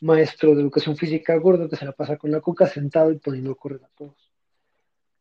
[0.00, 3.52] maestro de educación física gordo que se la pasa con la coca sentado y poniendo
[3.52, 4.32] a correr a todos.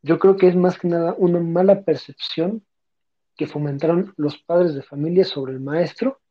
[0.02, 2.64] Yo creo que es más que nada una mala percepción
[3.36, 6.22] que fomentaron los padres de familia sobre el maestro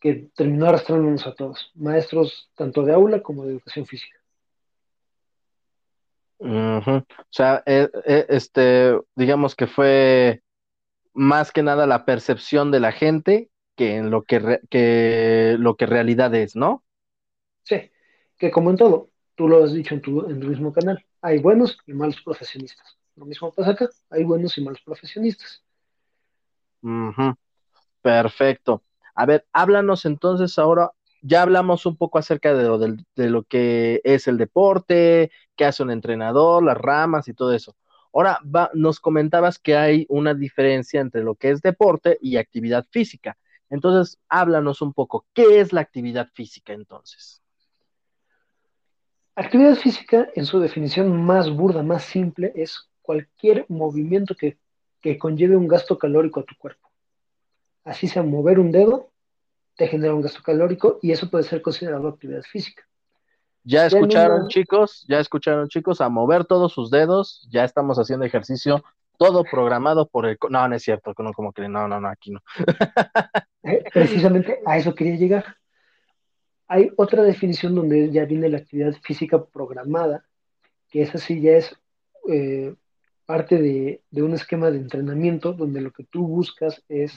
[0.00, 4.18] que terminó arrastrándonos a todos, maestros tanto de aula como de educación física.
[6.38, 10.42] O sea, eh, eh, este, digamos que fue
[11.14, 15.86] más que nada la percepción de la gente que en lo que, que lo que
[15.86, 16.84] realidad es, ¿no?
[17.66, 17.90] Sí,
[18.38, 21.40] que como en todo, tú lo has dicho en tu, en tu mismo canal, hay
[21.40, 22.96] buenos y malos profesionistas.
[23.16, 25.64] Lo mismo pasa acá, hay buenos y malos profesionistas.
[28.02, 28.84] Perfecto.
[29.16, 30.92] A ver, háblanos entonces ahora,
[31.22, 35.82] ya hablamos un poco acerca de lo, de lo que es el deporte, qué hace
[35.82, 37.74] un entrenador, las ramas y todo eso.
[38.12, 38.38] Ahora
[38.74, 43.36] nos comentabas que hay una diferencia entre lo que es deporte y actividad física.
[43.70, 47.42] Entonces, háblanos un poco, ¿qué es la actividad física entonces?
[49.38, 54.58] Actividad física, en su definición más burda, más simple, es cualquier movimiento que,
[55.20, 56.90] conlleve un gasto calórico a tu cuerpo.
[57.84, 59.12] Así sea mover un dedo,
[59.76, 62.82] te genera un gasto calórico y eso puede ser considerado actividad física.
[63.62, 67.46] Ya escucharon, chicos, ya escucharon, chicos, a mover todos sus dedos.
[67.52, 68.82] Ya estamos haciendo ejercicio,
[69.16, 70.38] todo programado por el.
[70.50, 72.40] No, no es cierto, no, como que no, no, no, aquí no.
[73.62, 75.56] Eh, precisamente a eso quería llegar.
[76.68, 80.26] Hay otra definición donde ya viene la actividad física programada,
[80.90, 81.74] que esa sí ya es
[82.28, 82.74] eh,
[83.24, 87.12] parte de, un esquema de entrenamiento donde lo que tú buscas es,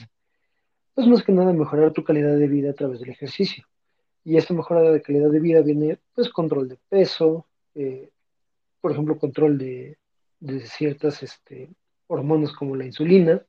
[0.94, 3.66] pues más que nada, mejorar tu calidad de vida a través del ejercicio.
[4.24, 8.10] Y esta mejora de calidad de vida viene, pues, control de peso, eh,
[8.80, 9.98] por ejemplo, control de,
[10.40, 11.70] de ciertas este,
[12.06, 13.42] hormonas como la insulina,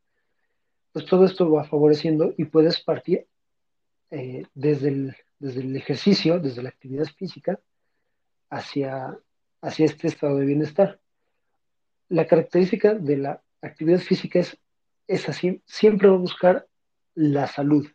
[0.94, 3.28] pues todo esto va favoreciendo y puedes partir
[4.12, 7.60] eh, desde el desde el ejercicio, desde la actividad física,
[8.50, 9.18] hacia,
[9.62, 11.00] hacia este estado de bienestar.
[12.10, 14.58] La característica de la actividad física es,
[15.08, 16.68] es así, siempre va a buscar
[17.16, 17.88] la salud,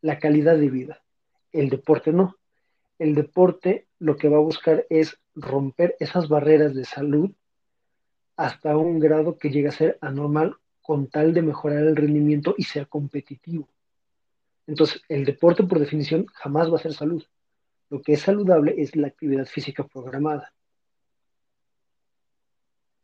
[0.00, 1.02] la calidad de vida.
[1.52, 2.36] El deporte no.
[2.98, 7.30] El deporte lo que va a buscar es romper esas barreras de salud
[8.36, 12.64] hasta un grado que llegue a ser anormal con tal de mejorar el rendimiento y
[12.64, 13.68] sea competitivo.
[14.68, 17.24] Entonces, el deporte por definición jamás va a ser salud.
[17.88, 20.52] Lo que es saludable es la actividad física programada.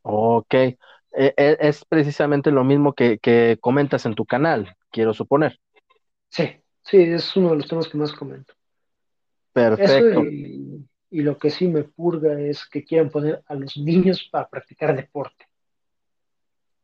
[0.03, 0.79] Ok, e,
[1.13, 5.59] e, es precisamente lo mismo que, comentas en tu canal, quiero suponer.
[6.29, 6.51] Sí,
[6.83, 8.53] sí, es uno de los temas que más comento.
[9.55, 10.23] Perfecto.
[10.23, 14.47] y, y, lo que sí me purga es que quieran poner a los niños para
[14.49, 15.47] practicar deporte.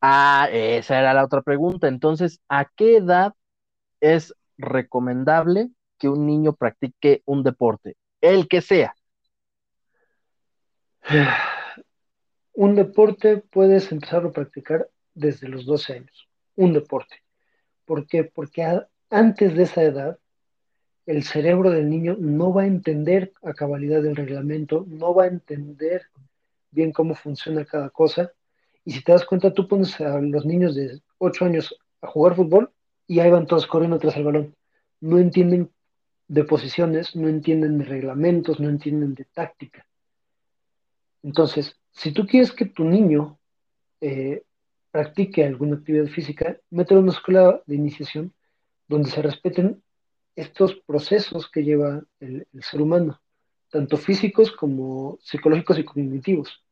[0.01, 1.87] Ah, esa era la otra pregunta.
[1.87, 3.35] Entonces, ¿a qué edad
[4.01, 8.95] es recomendable que un niño practique un deporte, el que sea?
[12.53, 17.23] Un deporte puedes empezar a practicar desde los 12 años, un deporte.
[17.87, 18.25] ¿Por qué?
[18.25, 18.67] Porque
[19.09, 20.19] antes de esa edad,
[21.07, 25.29] el cerebro del niño no va a entender a cabalidad del reglamento, no va a
[25.29, 26.03] entender
[26.71, 28.33] bien cómo funciona cada cosa.
[28.85, 32.37] Y si te das cuenta, tú pones a los niños de 8 años a jugar
[32.37, 32.73] fútbol
[33.11, 34.55] y ahí van todos corriendo tras el balón.
[35.01, 35.73] No entienden
[36.29, 39.85] de posiciones, no entienden de reglamentos, no entienden de táctica.
[41.25, 43.41] Entonces, si tú quieres que tu niño
[44.01, 44.45] eh,
[44.93, 48.33] practique alguna actividad física, mételo en una escuela de iniciación
[48.87, 49.83] donde se respeten
[50.37, 53.21] estos procesos que lleva el, el, ser humano,
[53.71, 56.63] tanto físicos como psicológicos y cognitivos.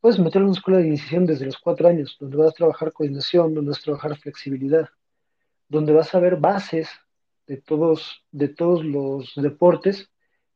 [0.00, 2.92] Puedes meterlo en una escuela de iniciación desde los cuatro años, donde vas a trabajar
[2.92, 4.88] coordinación, donde vas a trabajar flexibilidad,
[5.68, 6.88] donde vas a ver bases
[7.46, 10.10] de todos, de todos los deportes,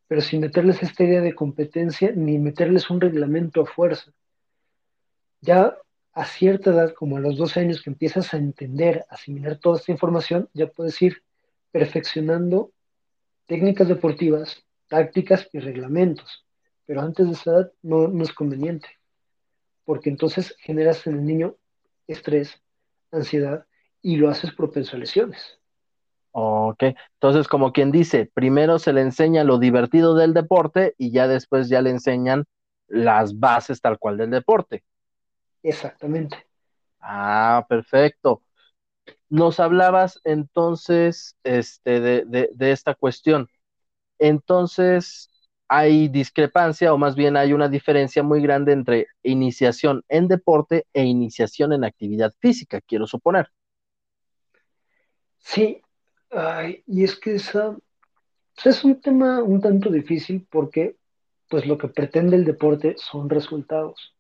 [0.06, 4.12] pero sin meterles esta idea de competencia ni meterles un reglamento a fuerza.
[5.40, 5.76] Ya
[6.12, 9.92] a cierta edad, como a los 12 años que empiezas a entender, asimilar toda esta
[9.92, 11.22] información, ya puedes ir
[11.70, 12.72] perfeccionando
[13.46, 16.44] técnicas deportivas, tácticas y reglamentos.
[16.86, 18.88] Pero antes de esa edad no, no es conveniente,
[19.84, 21.56] porque entonces generas en el niño
[22.09, 22.61] estrés,
[23.12, 23.67] ansiedad
[24.03, 25.59] y lo haces propenso a lesiones.
[26.32, 26.82] Ok,
[27.14, 31.68] entonces como quien dice, primero se le enseña lo divertido del deporte y ya después
[31.68, 32.44] ya le enseñan
[32.86, 34.84] las bases tal cual del deporte.
[35.62, 36.49] Exactamente.
[37.01, 38.42] Ah, perfecto.
[39.30, 43.49] Nos hablabas entonces este, de, de esta cuestión.
[44.18, 45.30] Entonces,
[45.68, 51.05] hay discrepancia o más bien hay una diferencia muy grande entre iniciación en deporte e
[51.05, 53.51] iniciación en actividad física, quiero suponer.
[55.39, 55.82] Sí,
[56.86, 57.76] y es que esa
[58.55, 60.97] pues, es un tema un tanto difícil porque
[61.49, 64.14] pues lo que pretende el deporte son resultados.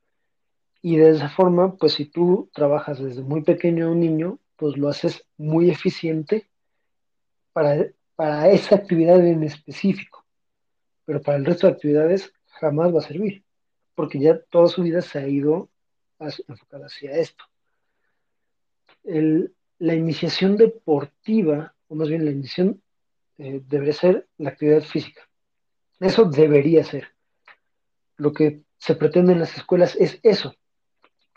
[0.80, 4.76] Y de esa forma, pues si tú trabajas desde muy pequeño a un niño, pues
[4.76, 6.48] lo haces muy eficiente
[7.52, 10.24] para, para esa actividad en específico.
[11.04, 13.44] Pero para el resto de actividades jamás va a servir,
[13.94, 15.68] porque ya toda su vida se ha ido
[16.20, 17.44] enfocada hacia esto.
[19.04, 22.82] El, la iniciación deportiva, o más bien la iniciación,
[23.38, 25.28] eh, debería ser la actividad física.
[26.00, 27.08] Eso debería ser.
[28.16, 30.54] Lo que se pretende en las escuelas es eso,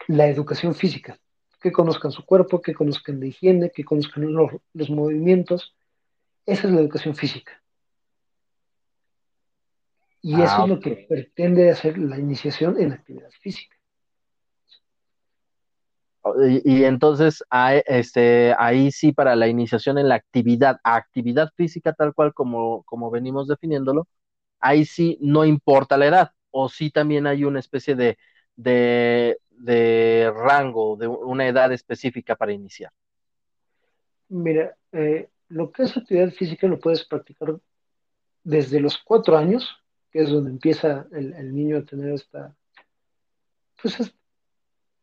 [0.07, 1.19] la educación física.
[1.59, 5.75] Que conozcan su cuerpo, que conozcan de higiene, que conozcan los, los movimientos.
[6.45, 7.61] Esa es la educación física.
[10.23, 13.75] Y Ah, eso es lo que pretende hacer la iniciación en actividad física.
[16.63, 22.13] Y, entonces ahí, este, ahí sí para la iniciación en la actividad, actividad física tal
[22.13, 24.07] cual como, como venimos definiéndolo,
[24.59, 28.17] ahí sí no importa la edad, o sí también hay una especie de,
[28.55, 32.91] de, de rango, de una edad específica para iniciar.
[34.29, 37.59] Mira, eh, lo que es actividad física lo puedes practicar
[38.43, 39.67] desde los cuatro años,
[40.11, 42.55] que es donde empieza el, niño a tener esta,
[43.81, 44.13] pues es-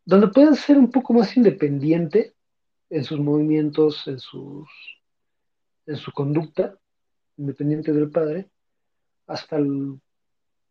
[0.08, 2.34] donde puedes ser un poco más independiente
[2.88, 4.66] en sus movimientos, en sus,
[5.84, 6.78] en su conducta,
[7.36, 8.48] independiente del padre,
[9.26, 10.00] hasta el-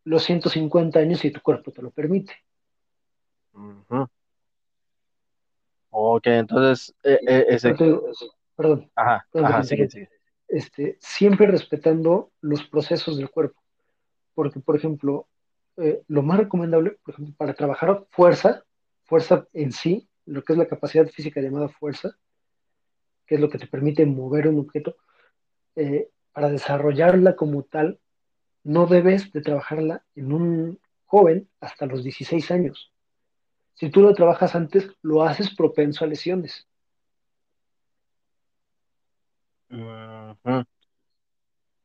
[0.02, 2.32] los 150 años si tu cuerpo te lo permite.
[3.52, 4.08] Ujú.
[5.90, 8.26] Ok, entonces, eh, eh, Pero ese,
[8.56, 10.08] perdón, ajá, perdón ajá, sigue, interrumpa.
[10.10, 10.20] sigue.
[10.48, 13.60] Este, siempre respetando los procesos del cuerpo.
[14.34, 15.28] Porque, por ejemplo,
[15.76, 18.64] eh, lo más recomendable, por ejemplo, para trabajar fuerza,
[19.08, 22.16] fuerza en sí, lo que es la capacidad física llamada fuerza,
[23.26, 24.96] que es lo que te permite mover un objeto,
[25.74, 27.98] eh, para desarrollarla como tal,
[28.64, 32.92] no debes de trabajarla en un joven hasta los 16 años.
[33.74, 36.66] Si tú lo trabajas antes, lo haces propenso a lesiones.
[39.70, 40.64] Ujú.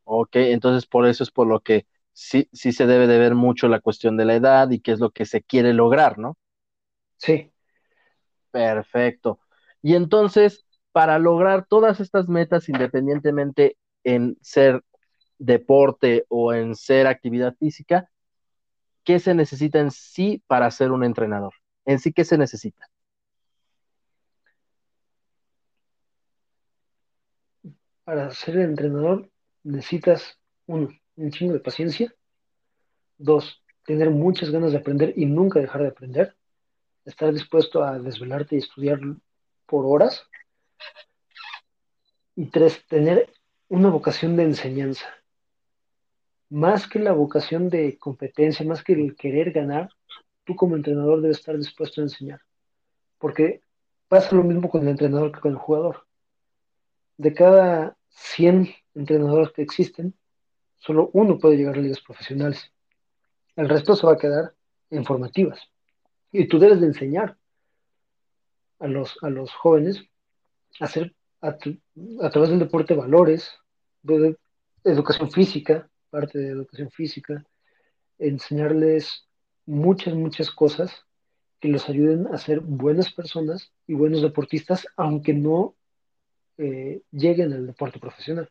[0.04, 3.70] Ok, entonces por eso es por lo que sí, sí se debe de ver mucho
[3.70, 6.38] la cuestión de la edad y qué es lo que se quiere lograr, ¿no?
[7.24, 7.52] Sí,
[8.52, 9.40] Perfecto.
[9.82, 14.84] Y entonces, para lograr todas estas metas, independientemente en ser
[15.40, 18.10] deporte o en ser actividad física,
[19.04, 21.54] ¿qué se necesita en sí para ser un entrenador?
[21.86, 22.88] En sí, ¿qué se necesita?
[28.04, 29.30] para ser entrenador
[29.64, 32.14] necesitas, uno, un chingo de paciencia,
[33.18, 36.36] dos, tener muchas ganas de aprender y nunca dejar de aprender,
[37.06, 39.00] estar dispuesto a desvelarte y estudiar
[39.66, 40.24] por horas,
[42.36, 43.32] y tres, tener
[43.68, 45.06] una vocación de enseñanza.
[46.50, 49.90] Más que la vocación de competencia, más que el querer ganar,
[50.44, 52.42] tú como entrenador debes estar dispuesto a enseñar.
[53.18, 53.62] Porque
[54.08, 56.06] pasa lo mismo con el entrenador que con el jugador.
[57.18, 60.14] De cada 100 entrenadores que existen,
[60.78, 62.72] solo uno puede llegar a ligas profesionales.
[63.56, 64.54] El resto se va a quedar
[64.90, 65.60] en formativas.
[66.34, 67.38] Y tú debes de enseñar
[68.80, 70.04] a los, a los jóvenes
[70.82, 73.52] a hacer a, través del deporte valores,
[74.02, 74.36] de
[74.84, 77.46] educación física, parte de educación física,
[78.18, 79.28] enseñarles
[79.66, 81.06] muchas, muchas cosas
[81.60, 85.76] que los ayuden a ser buenas personas y buenos deportistas, aunque no
[86.58, 88.50] eh, lleguen al deporte profesional.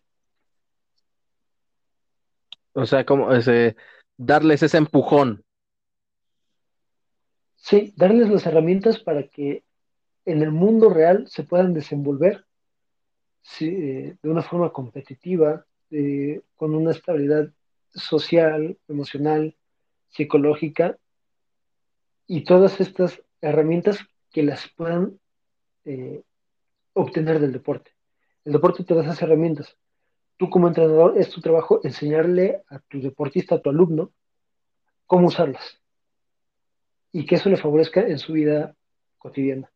[2.74, 3.76] O sea, como ese,
[4.16, 5.44] darles ese empujón.
[7.62, 9.62] Sí, darles las herramientas para que
[10.24, 12.44] en el mundo real se puedan desenvolver
[13.60, 17.52] eh, de una forma competitiva, eh, con una estabilidad
[17.94, 19.54] social, emocional,
[20.08, 20.98] psicológica
[22.26, 24.00] y todas estas herramientas
[24.32, 25.20] que las puedan
[25.84, 26.20] eh,
[26.94, 27.92] obtener del deporte.
[28.44, 29.76] El deporte te da esas herramientas.
[30.36, 34.10] Tú como entrenador es tu trabajo enseñarle a tu deportista, a tu alumno,
[35.06, 35.81] cómo usarlas
[37.12, 38.74] y que eso le favorezca en su vida
[39.18, 39.70] cotidiana.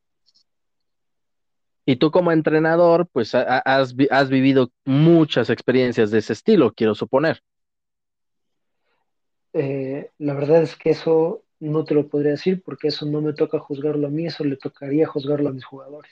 [1.85, 3.95] Y tú como entrenador, pues has
[4.29, 7.43] vivido muchas experiencias de ese estilo, quiero suponer.
[9.53, 13.33] Eh, la verdad es que eso no te lo podría decir porque eso no me
[13.33, 16.11] toca juzgarlo a mí, eso le tocaría juzgarlo a mis jugadores.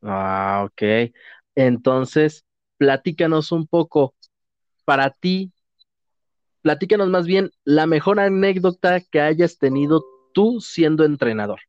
[0.00, 1.12] Ah, ok.
[1.54, 2.44] Entonces,
[2.78, 4.14] platícanos un poco,
[4.84, 5.52] para ti,
[6.62, 11.60] platícanos más bien la mejor anécdota que hayas tenido tú siendo entrenador.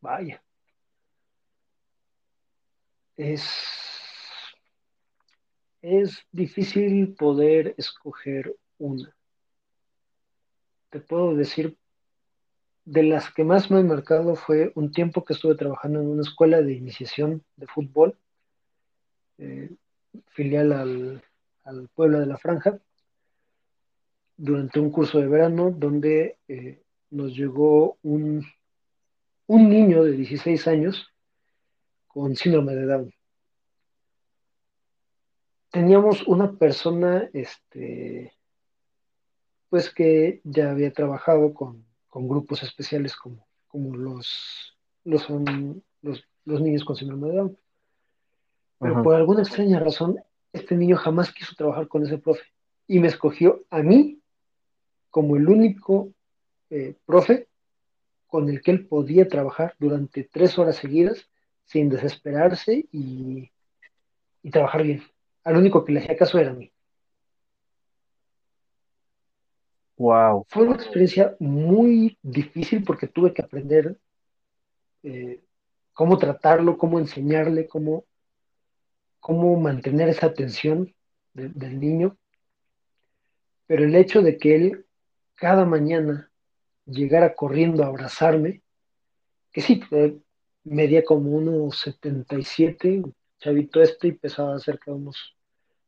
[0.00, 0.42] Vaya,
[3.18, 3.44] es,
[5.82, 9.14] es difícil poder escoger una.
[10.90, 11.76] Te puedo decir,
[12.84, 16.22] de las que más me han marcado fue un tiempo que estuve trabajando en una
[16.22, 18.16] escuela de iniciación de fútbol,
[19.36, 19.70] eh,
[20.28, 21.22] filial al,
[21.64, 22.78] al Puebla de la Franja,
[24.36, 28.44] durante un curso de verano donde eh, nos llegó un
[29.48, 31.08] un niño de 16 años
[32.06, 33.14] con síndrome de Down.
[35.70, 38.32] Teníamos una persona, este,
[39.70, 46.84] pues que ya había trabajado con, grupos especiales como, como los, los, son los, niños
[46.84, 47.58] con síndrome de Down.
[48.80, 50.20] Pero por alguna extraña razón,
[50.52, 52.42] este niño jamás quiso trabajar con ese profe
[52.86, 54.20] y me escogió a mí
[55.10, 56.12] como el único
[56.70, 57.48] eh, profe
[58.26, 61.28] con el que él podía trabajar durante tres horas seguidas
[61.64, 63.50] sin desesperarse y,
[64.42, 65.02] y trabajar bien.
[65.44, 66.70] Al único que le hacía caso era a mí.
[69.98, 70.46] Wow.
[70.48, 73.98] Fue una experiencia muy difícil porque tuve que aprender
[75.02, 75.42] eh,
[75.92, 78.04] cómo tratarlo, cómo enseñarle, cómo,
[79.20, 80.94] cómo mantener esa atención
[81.34, 82.16] del niño.
[83.66, 84.86] Pero el hecho de que él
[85.34, 86.30] cada mañana
[86.84, 88.62] llegara corriendo a abrazarme,
[89.52, 89.80] que sí,
[90.64, 93.02] medía como unos 77,
[93.38, 95.36] chavito este, y pesaba cerca de unos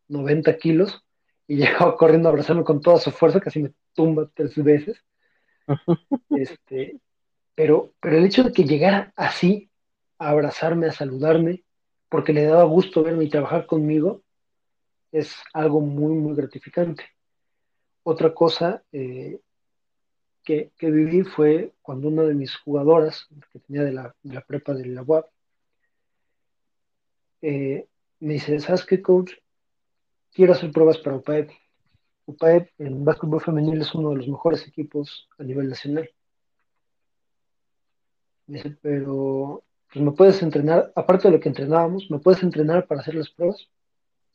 [0.08, 1.04] 90 kilos,
[1.46, 5.02] y llegaba corriendo a abrazarme con toda su fuerza, casi me tumba tres veces.
[6.30, 7.00] Este,
[7.54, 9.70] pero, pero el hecho de que llegara así
[10.18, 11.64] a abrazarme, a saludarme,
[12.10, 14.22] porque le daba gusto verme y trabajar conmigo,
[15.12, 17.04] es algo muy, muy gratificante.
[18.02, 19.40] Otra cosa eh,
[20.44, 25.02] que, viví fue cuando una de mis jugadoras, que tenía de la, prepa de la
[25.02, 25.26] UAP,
[27.42, 27.86] eh,
[28.18, 29.32] me dice, ¿sabes qué, coach?
[30.32, 31.50] Quiero hacer pruebas para UPAEP.
[32.26, 36.10] UPAEP en básquetbol femenil es uno de los mejores equipos a nivel nacional.
[38.46, 39.62] Me dice, pero
[39.92, 43.30] pues me puedes entrenar, aparte de lo que entrenábamos, ¿me puedes entrenar para hacer las
[43.30, 43.68] pruebas?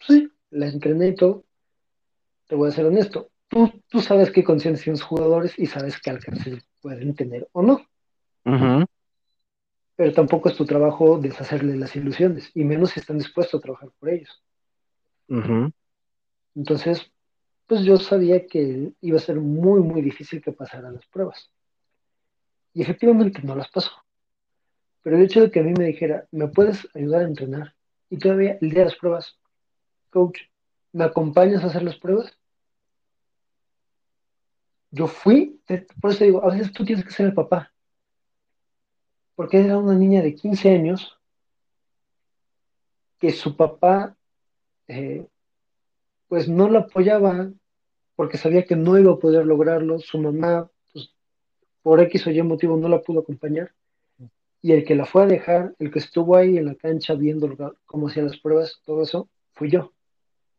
[0.06, 1.46] Sí, las entrené y todo.
[2.48, 3.30] Te voy a ser honesto.
[3.48, 7.62] Tú, tú sabes qué conciencia tienen los jugadores y sabes qué alcance pueden tener o
[7.62, 7.86] no.
[9.96, 13.90] Pero tampoco es tu trabajo deshacerle las ilusiones, y menos si están dispuestos a trabajar
[13.98, 14.44] por ellos.
[16.54, 17.10] Entonces,
[17.66, 21.50] pues yo sabía que iba a ser muy, muy difícil que pasaran las pruebas.
[22.74, 24.05] Y efectivamente no las pasó.
[25.06, 27.76] Pero el hecho de que a mí me dijera, ¿me puedes ayudar a entrenar?
[28.10, 29.38] Y todavía el día de las pruebas,
[30.10, 30.40] coach,
[30.94, 32.36] ¿me acompañas a hacer las pruebas?
[34.90, 35.62] Yo fui,
[36.02, 37.72] por eso digo, a veces tú tienes que ser el papá.
[39.36, 41.16] Porque era una niña de 15 años
[43.20, 44.18] que su papá
[44.88, 45.28] eh,
[46.28, 47.52] pues no la apoyaba
[48.16, 50.00] porque sabía que no iba a poder lograrlo.
[50.00, 51.14] Su mamá, pues,
[51.84, 53.75] por X o Y motivo, no la pudo acompañar.
[54.62, 57.56] Y el que la fue a dejar, el que estuvo ahí en la cancha viendo
[57.86, 59.94] cómo hacían las pruebas, todo eso, fui yo.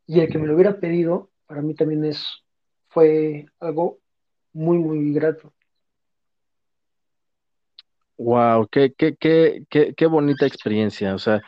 [0.07, 2.25] Y el que me lo hubiera pedido, para mí también es,
[2.89, 3.99] fue algo
[4.53, 5.53] muy, muy grato.
[8.19, 11.15] Wow, qué, qué, qué, qué, qué bonita experiencia.
[11.15, 11.43] O sea,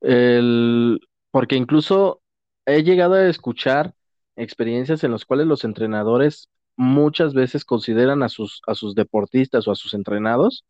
[0.00, 2.22] el, porque incluso
[2.64, 3.94] he llegado a escuchar
[4.36, 9.72] experiencias en las cuales los entrenadores muchas veces consideran a sus, a sus deportistas o
[9.72, 10.64] a sus entrenados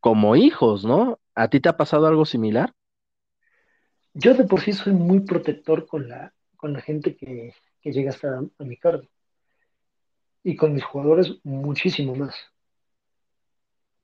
[0.00, 1.20] como hijos, ¿no?
[1.34, 2.72] ¿A ti te ha pasado algo similar?
[4.14, 8.38] Yo de por sí soy muy protector con la, con la gente que, llega hasta
[8.38, 9.04] a mi cargo.
[10.42, 12.34] Y con mis jugadores muchísimo más.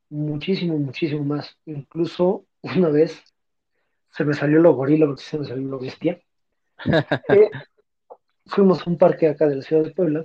[0.09, 1.57] Muchísimo, muchísimo más.
[1.65, 3.23] Incluso una vez
[4.11, 6.21] se me salió lo gorila porque se me salió lo bestia.
[7.29, 7.51] Eh,
[8.45, 10.25] fuimos a un parque acá de la ciudad de Puebla,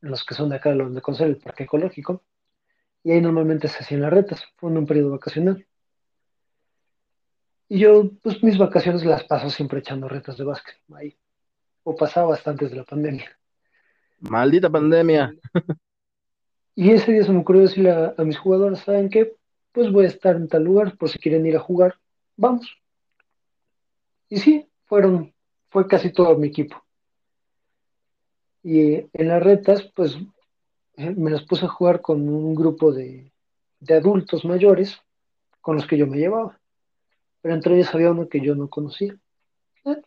[0.00, 2.22] los que son de acá, donde conocer el parque ecológico,
[3.06, 5.64] y ahí normalmente se hacían las retas, fue en un periodo vacacional.
[7.68, 11.16] Y yo, pues mis vacaciones las paso siempre echando retas de básquet, ahí,
[11.84, 13.30] o pasaba bastante desde la pandemia.
[14.18, 15.32] Maldita pandemia.
[16.74, 19.36] Y ese día se me ocurrió decirle a, a mis jugadores, ¿saben qué?
[19.70, 21.94] Pues voy a estar en tal lugar, por si quieren ir a jugar,
[22.36, 22.76] vamos.
[24.28, 25.32] Y sí, fueron,
[25.70, 26.84] fue casi todo mi equipo.
[28.64, 30.26] Y en las retas, pues eh,
[30.96, 33.32] me las puse a jugar con un grupo de,
[33.88, 34.98] adultos mayores
[35.60, 36.58] con los que yo me llevaba.
[37.40, 39.16] Pero entre ellos había uno que yo no conocía.
[39.84, 40.02] Eh,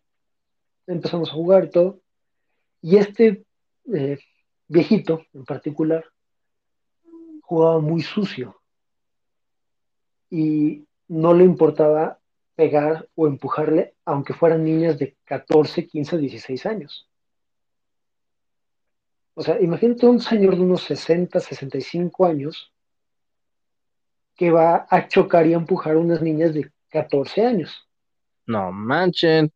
[0.88, 2.00] empezamos a jugar y todo.
[2.82, 3.46] Y este
[3.94, 4.18] eh,
[4.68, 6.06] viejito en particular
[7.42, 8.60] jugaba muy sucio.
[10.30, 12.20] Y no le importaba
[12.56, 17.09] pegar o empujarle, aunque fueran niñas de 14, 15, 16 años.
[19.40, 22.74] O sea, imagínate un señor de unos 60, 65 años
[24.36, 27.88] que va a chocar y a empujar a unas niñas de 14 años.
[28.48, 29.50] No manchen.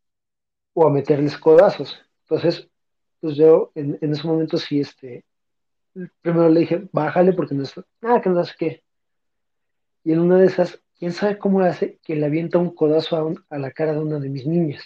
[0.74, 2.00] O a meterles codazos.
[2.22, 2.70] Entonces,
[3.20, 5.26] pues yo en, ese momento sí, este,
[6.22, 7.74] primero le dije, bájale porque no es,
[8.04, 8.84] ah, que no sé qué.
[10.06, 13.26] Y en una de esas, quién sabe cómo hace que le avienta un codazo a,
[13.26, 14.82] un- a la cara de una de mis niñas.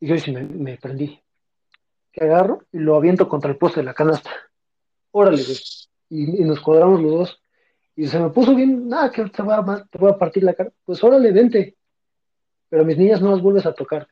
[0.00, 1.20] Y yo sí me, me prendí.
[2.16, 4.30] Que agarro y lo aviento contra el poste de la canasta.
[5.10, 5.58] Órale, güey.
[6.08, 7.42] Y, nos cuadramos los dos.
[7.94, 10.54] Y se me puso bien, nada, que te voy, a, te voy a partir la
[10.54, 10.72] cara.
[10.82, 11.76] Pues órale, vente.
[12.70, 14.08] Pero mis niñas no las vuelves a tocar.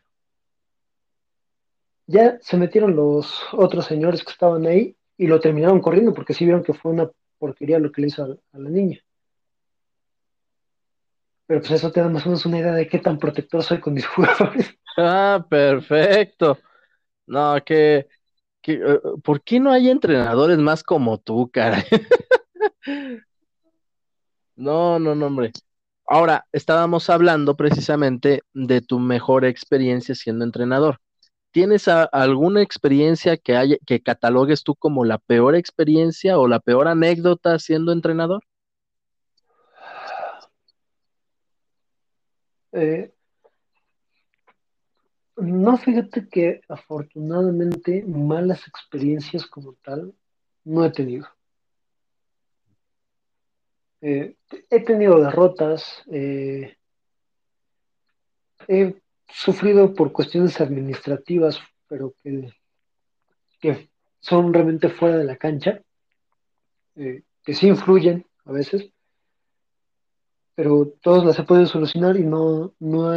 [2.06, 6.44] Ya se metieron los otros señores que estaban ahí y lo terminaron corriendo porque sí
[6.44, 9.00] vieron que fue una porquería lo que le hizo a, a la niña.
[11.46, 13.80] Pero pues eso te da más o menos una idea de qué tan protector soy
[13.80, 14.76] con mis jugadores.
[14.98, 16.58] Ah, perfecto.
[17.26, 18.06] No, que,
[18.62, 21.84] que, eh, ¿por qué no hay entrenadores más como tú, cara?
[24.56, 25.52] No, no, no, hombre.
[26.06, 30.98] Ahora, estábamos hablando precisamente de tu mejor experiencia siendo entrenador.
[31.52, 36.88] ¿Tienes alguna experiencia que haya, que catalogues tú como la peor experiencia o la peor
[36.88, 38.42] anécdota siendo entrenador?
[42.72, 43.12] Eh,
[45.36, 50.14] no, fíjate que afortunadamente malas experiencias como tal
[50.64, 51.26] no he tenido.
[54.00, 54.36] Eh,
[54.70, 56.76] he tenido derrotas, eh,
[58.68, 58.94] he
[59.28, 61.58] sufrido por cuestiones administrativas,
[61.88, 62.52] pero que,
[63.60, 63.88] que
[64.20, 65.80] son realmente fuera de la cancha,
[66.96, 68.90] eh, que sí influyen a veces,
[70.54, 73.10] pero todas las he podido solucionar y no, no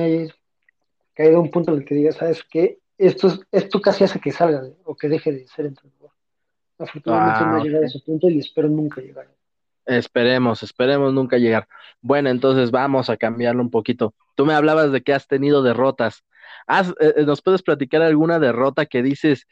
[1.18, 2.80] caído a un punto en el que diga, ¿sabes qué?
[2.97, 6.11] Esto, es- esto casi hace que salga de- o que deje de ser entrenador.
[6.80, 9.28] Afortunadamente no Ah, he llegado a ese punto y espero nunca llegar.
[9.86, 11.68] Esperemos, esperemos nunca llegar.
[12.01, 14.13] Bueno, entonces vamos a cambiarlo un poquito.
[14.36, 16.24] Tú me hablabas de que has tenido derrotas.
[16.68, 19.47] Has- eh, eh, ¿nos puedes platicar alguna derrota que dices,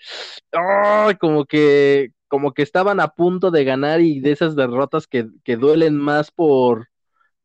[0.52, 5.28] "Ay, como que, como que estaban a punto de ganar y de esas derrotas que,
[5.44, 6.90] que duelen más por,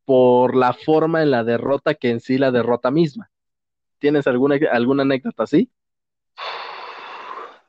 [0.04, 3.29] por la forma en la derrota que en sí la derrota misma?
[4.00, 5.70] ¿Tienes alguna, alguna anécdota así?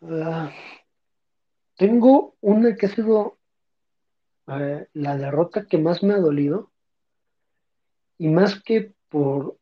[0.02, 0.50] Ah,
[1.78, 3.38] tengo una que ha sido
[4.48, 6.72] eh, la derrota que más me ha dolido
[8.18, 9.58] y más que por,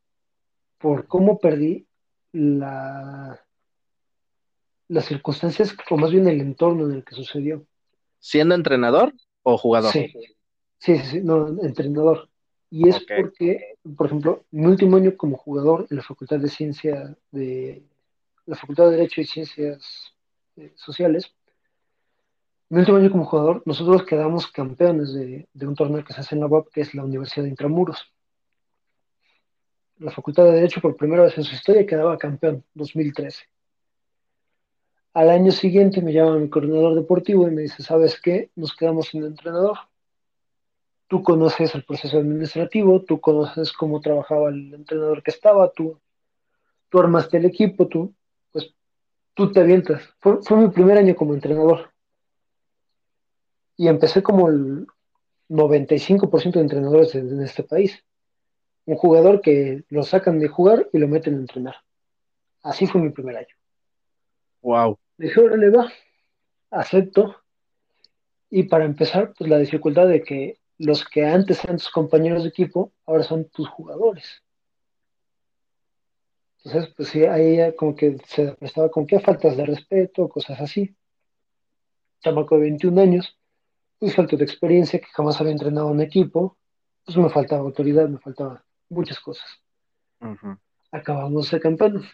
[0.78, 1.88] por cómo perdí
[2.32, 3.44] la,
[4.90, 7.66] las circunstancias o más bien el entorno en el que sucedió.
[8.20, 9.92] ¿Siendo entrenador o jugador?
[9.92, 10.14] Sí,
[10.78, 12.30] sí, sí, sí, no, entrenador.
[12.70, 17.16] Y es porque, por ejemplo, mi último año como jugador en la Facultad de Ciencia
[17.32, 17.84] de
[18.46, 20.14] la Facultad de Derecho y Ciencias
[20.56, 21.34] eh, Sociales,
[22.70, 26.36] mi último año como jugador, nosotros quedamos campeones de, de un torneo que se hace
[26.36, 28.12] en la UAP, que es la Universidad de Intramuros.
[29.98, 33.44] La Facultad de Derecho por primera vez en su historia quedaba campeón, 2013.
[35.14, 38.52] Al año siguiente me llama mi coordinador deportivo y me dice, ¿sabes qué?
[38.56, 39.78] Nos quedamos sin entrenador.
[41.10, 46.00] Tú conoces el proceso administrativo, tú conoces cómo trabajaba el entrenador que estaba, tú,
[46.88, 48.14] tú armaste el equipo, tú,
[48.54, 48.74] pues
[49.34, 50.02] tú te avientas.
[50.20, 51.92] Fue, fue mi primer año como entrenador.
[53.76, 54.88] Y empecé como el
[55.50, 58.02] 95% de entrenadores en, en este país.
[58.86, 61.76] Un jugador que lo sacan de jugar y lo meten a entrenar.
[62.64, 63.56] Así fue mi primer año.
[64.62, 64.98] Wow.
[65.18, 65.92] Dije, órale, va,
[66.72, 67.36] acepto.
[68.50, 72.50] Y para empezar, pues la dificultad de que los que antes eran tus compañeros de
[72.50, 74.44] equipo, ahora son tus jugadores.
[76.64, 80.96] Entonces, pues sí, ahí como que se prestaba con qué faltas de respeto, cosas así.
[82.22, 83.38] Chamaco de 21 años,
[83.98, 86.58] pues falta de experiencia, que jamás había entrenado en equipo,
[87.06, 89.48] pues me faltaba autoridad, me faltaba muchas cosas.
[90.92, 92.06] Acabamos de campeones.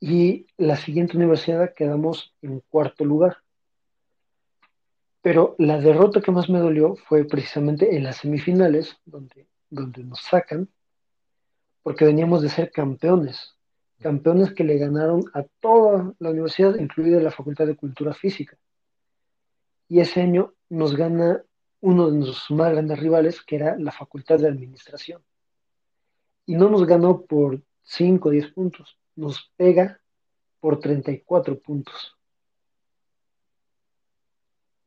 [0.00, 3.38] Y la siguiente universidad quedamos en cuarto lugar.
[5.20, 10.20] Pero la derrota que más me dolió fue precisamente en las semifinales, donde, donde nos
[10.20, 10.68] sacan,
[11.82, 13.56] porque veníamos de ser campeones,
[14.00, 18.56] campeones que le ganaron a toda la universidad, incluida la Facultad de Cultura Física.
[19.88, 21.42] Y ese año nos gana
[21.80, 25.22] uno de nuestros más grandes rivales, que era la Facultad de Administración.
[26.46, 30.00] Y no nos ganó por 5 o 10 puntos, nos pega
[30.60, 32.17] por 34 puntos.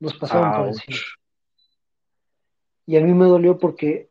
[0.02, 0.98] Nos pasaron por encima.
[2.88, 4.10] Y a mí me dolió porque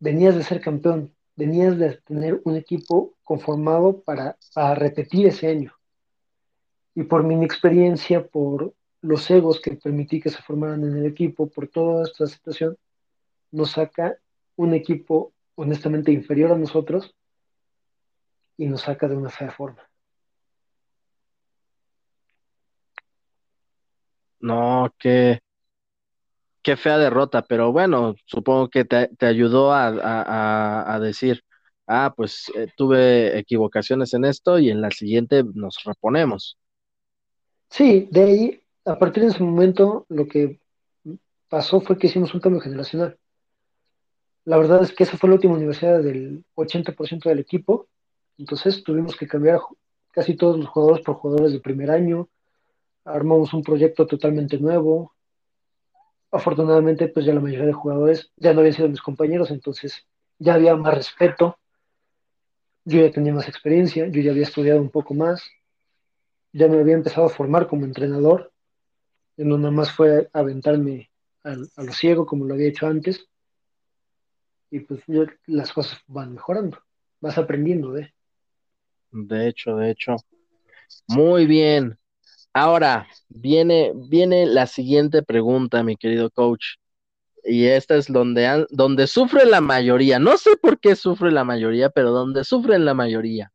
[0.00, 5.72] venías de ser campeón, venías de tener un equipo conformado para, para repetir ese año.
[6.96, 11.48] Y por mi inexperiencia, por los egos que permití que se formaran en el equipo,
[11.48, 12.76] por toda esta situación,
[13.52, 14.18] nos saca
[14.56, 17.14] un equipo honestamente inferior a nosotros
[18.56, 19.89] y nos saca de una fea forma.
[24.40, 25.40] No, qué,
[26.62, 31.42] qué fea derrota, pero bueno, supongo que te, te ayudó a, a, a, decir,
[31.86, 36.58] ah, pues eh, tuve equivocaciones en esto y en la siguiente nos reponemos.
[37.68, 40.60] Sí, de ahí, a partir de ese momento, lo que
[41.48, 43.18] pasó fue que hicimos un cambio generacional.
[44.44, 47.88] La verdad es que esa fue la última universidad del 80% del equipo,
[48.38, 49.60] entonces tuvimos que cambiar
[50.12, 52.28] casi todos los jugadores por jugadores de primer año,
[53.12, 55.14] armamos un proyecto totalmente nuevo.
[56.30, 60.06] Afortunadamente, pues ya la mayoría de jugadores ya no habían sido mis compañeros, entonces
[60.38, 61.58] ya había más respeto,
[62.84, 65.42] yo ya tenía más experiencia, yo ya había estudiado un poco más,
[66.52, 68.52] ya me había empezado a formar como entrenador,
[69.36, 71.10] no nada más fue aventarme
[71.44, 73.28] a, lo ciego como lo había hecho antes,
[74.70, 75.02] y pues
[75.46, 76.78] las cosas van mejorando,
[77.20, 78.12] vas aprendiendo de.
[79.10, 80.16] De hecho, de hecho.
[81.08, 81.99] Muy bien.
[82.52, 86.76] Ahora viene, viene la siguiente pregunta, mi querido coach.
[87.44, 90.18] Y esta es donde, donde sufre la mayoría.
[90.18, 93.52] No sé por qué sufre la mayoría, pero donde sufren la mayoría.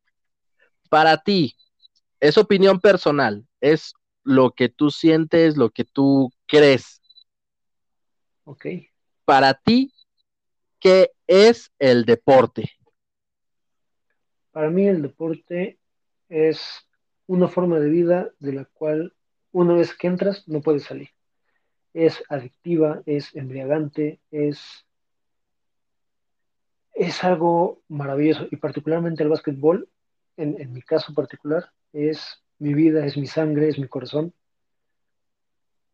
[0.89, 1.55] Para ti,
[2.19, 3.93] es opinión personal, es
[4.23, 7.01] lo que tú sientes, lo que tú crees.
[8.45, 8.65] Ok.
[9.25, 9.93] Para ti,
[10.79, 12.71] ¿qué es el deporte?
[14.51, 15.79] Para mí el deporte
[16.29, 16.85] es
[17.27, 19.13] una forma de vida de la cual
[19.51, 21.09] una vez que entras no puedes salir.
[21.93, 24.85] Es adictiva, es embriagante, es,
[26.93, 29.87] es algo maravilloso y particularmente el básquetbol,
[30.37, 34.33] en, en mi caso particular, es mi vida, es mi sangre, es mi corazón.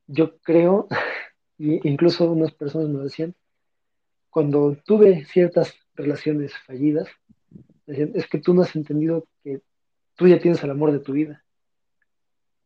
[0.08, 0.88] Yo creo,
[1.58, 3.36] incluso unas personas me decían,
[4.32, 7.08] cuando tuve ciertas relaciones fallidas,
[7.86, 9.62] decían, es que tú no has entendido que
[10.22, 11.44] tú ya tienes el amor de tu vida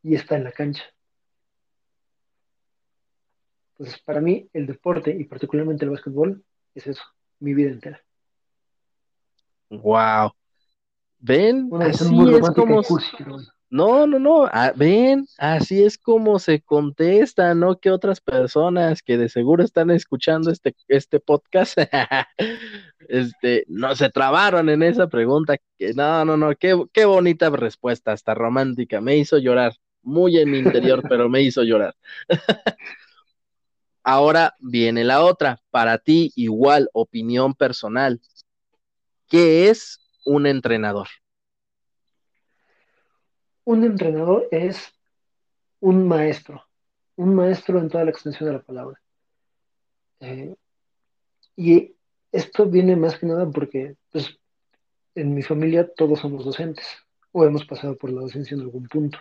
[0.03, 0.83] y está en la cancha.
[3.71, 6.43] Entonces, para mí, el deporte y particularmente el básquetbol
[6.73, 7.01] es eso,
[7.39, 8.03] mi vida entera.
[9.69, 10.33] Wow.
[11.19, 12.81] Ven, así es como.
[13.69, 14.49] No, no, no.
[14.51, 17.79] Ah, ven, así es como se contesta, ¿no?
[17.79, 21.77] Que otras personas que de seguro están escuchando este, este podcast,
[23.09, 25.57] este, no se trabaron en esa pregunta.
[25.77, 26.55] Que, no, no, no.
[26.55, 29.01] Qué, qué bonita respuesta, hasta romántica.
[29.01, 29.73] Me hizo llorar.
[30.01, 31.95] Muy en mi interior, pero me hizo llorar.
[34.03, 35.59] Ahora viene la otra.
[35.71, 38.21] Para ti, igual, opinión personal.
[39.27, 41.07] ¿Qué es un entrenador?
[43.63, 44.93] Un entrenador es
[45.79, 46.63] un maestro,
[47.15, 49.01] un maestro en toda la extensión de la palabra.
[50.19, 50.55] Eh,
[51.55, 51.94] y
[52.35, 54.37] esto viene más que nada porque pues,
[55.15, 56.85] en mi familia todos somos docentes
[57.31, 59.17] o hemos pasado por la docencia en algún punto.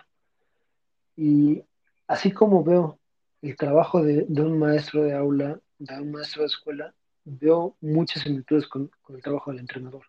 [1.15, 1.63] Y
[2.07, 2.99] así como veo
[3.41, 6.93] el trabajo de, un maestro de aula, de un maestro de escuela,
[7.23, 10.05] veo muchas similitudes con el trabajo del entrenador.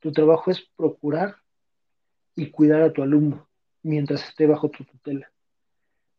[0.00, 1.36] Tu trabajo es procurar
[2.34, 3.48] y cuidar a tu alumno
[3.82, 5.30] mientras esté bajo tu tutela.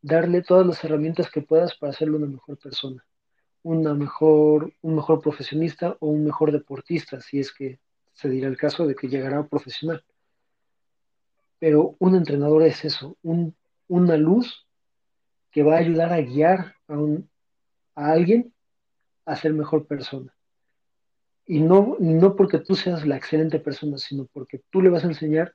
[0.02, 3.06] Darle todas las herramientas que puedas para hacerlo una mejor persona,
[3.64, 7.80] una mejor, un mejor profesionista o un mejor deportista, si es que
[8.14, 10.04] se dirá el caso de que llegará profesional.
[11.60, 13.18] Pero un entrenador es eso,
[13.88, 14.66] una luz
[15.52, 16.96] que va a ayudar a guiar a,
[17.96, 18.54] a alguien
[19.26, 20.34] a ser mejor persona.
[21.46, 25.08] Y no, no porque tú seas la excelente persona, sino porque tú le vas a
[25.08, 25.54] enseñar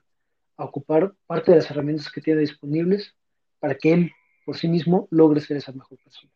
[0.57, 3.14] a ocupar parte de las herramientas que tiene disponibles
[3.59, 4.12] para que él
[4.44, 6.32] por sí mismo logre ser esa mejor persona.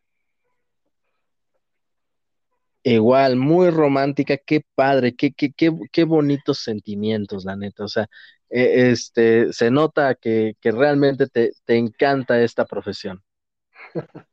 [2.83, 7.83] Igual, muy romántica, qué padre, qué, qué, qué, qué bonitos sentimientos, la neta.
[7.83, 8.07] O sea,
[8.49, 13.23] e, este, se nota que, que realmente te, te, encanta esta profesión.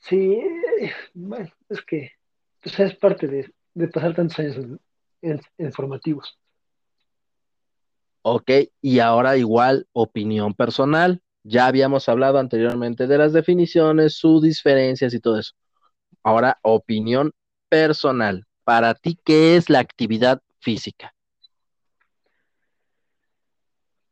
[0.00, 0.40] Sí,
[1.12, 2.12] bueno, es que
[2.62, 4.56] pues, es parte de, de pasar tantos años
[5.20, 6.38] en, en, formativos.
[8.22, 8.50] Ok,
[8.80, 11.20] y ahora igual opinión personal.
[11.42, 15.52] Ya habíamos hablado anteriormente de las definiciones, sus diferencias y todo eso.
[16.22, 17.32] Ahora, opinión
[17.68, 18.46] personal.
[18.64, 21.14] Para ti, ¿qué es la actividad física?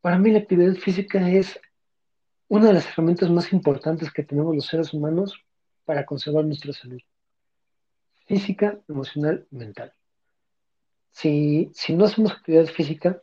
[0.00, 1.61] Para mí la actividad física es
[2.48, 5.34] una de las herramientas más importantes que tenemos los seres humanos
[5.84, 7.00] para conservar nuestra salud
[8.26, 9.92] física, emocional mental.
[11.12, 13.22] Si, si no hacemos actividad física,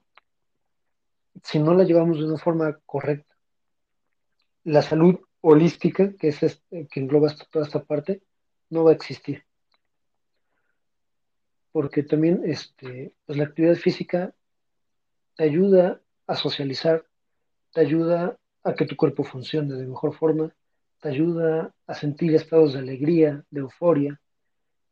[1.43, 3.35] si no la llevamos de una forma correcta,
[4.63, 8.23] la salud holística, que, es este, que engloba toda esta parte,
[8.73, 9.45] no va a existir.
[11.71, 14.33] Porque también este, pues la actividad física
[15.35, 17.05] te ayuda a socializar,
[17.71, 20.53] te ayuda a que tu cuerpo funcione de mejor forma,
[20.99, 24.19] te ayuda a sentir estados de alegría, de euforia,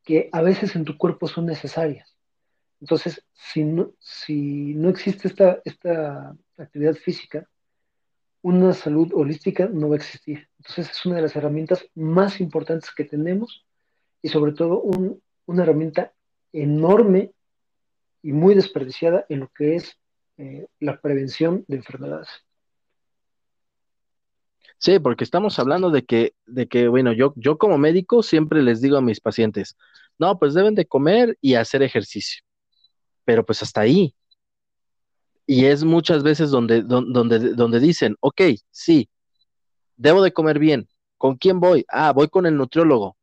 [0.03, 2.17] que a veces en tu cuerpo son necesarias.
[2.79, 7.47] Entonces, si no, si no existe esta, esta actividad física,
[8.41, 10.49] una salud holística no va a existir.
[10.57, 13.65] Entonces, es una de las herramientas más importantes que tenemos
[14.21, 14.81] y sobre todo
[15.45, 16.13] una herramienta
[16.53, 17.31] enorme
[18.21, 19.97] y muy desperdiciada en lo que es
[20.37, 22.29] eh, la prevención de enfermedades.
[24.77, 28.81] Sí, porque estamos hablando de que, de que, bueno, yo, yo como médico siempre les
[28.81, 29.77] digo a mis pacientes,
[30.17, 32.43] no, pues deben de comer y hacer ejercicio.
[33.23, 34.15] Pero pues hasta ahí.
[35.45, 38.41] Y es muchas veces donde, donde, donde dicen, ok,
[38.71, 39.07] sí,
[39.97, 40.87] debo de comer bien.
[41.17, 41.85] ¿Con quién voy?
[41.87, 43.17] Ah, voy con el nutriólogo.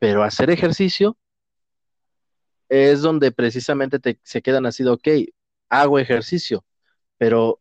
[0.00, 1.16] Pero hacer ejercicio
[2.68, 5.08] es donde precisamente te, se quedan así de, ok,
[5.68, 6.64] hago ejercicio,
[7.18, 7.60] pero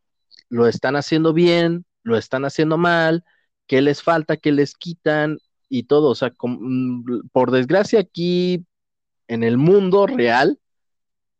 [0.49, 3.23] lo están haciendo bien, lo están haciendo mal,
[3.67, 5.37] qué les falta, qué les quitan
[5.69, 6.09] y todo.
[6.09, 8.65] O sea, mm, por desgracia aquí
[9.27, 10.59] en el mundo real,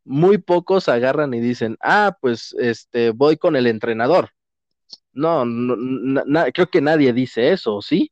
[0.06, 4.32] muy pocos agarran y dicen, ah, pues este, voy con el entrenador.
[5.12, 5.43] No,
[6.54, 8.12] creo que nadie dice eso, ¿sí?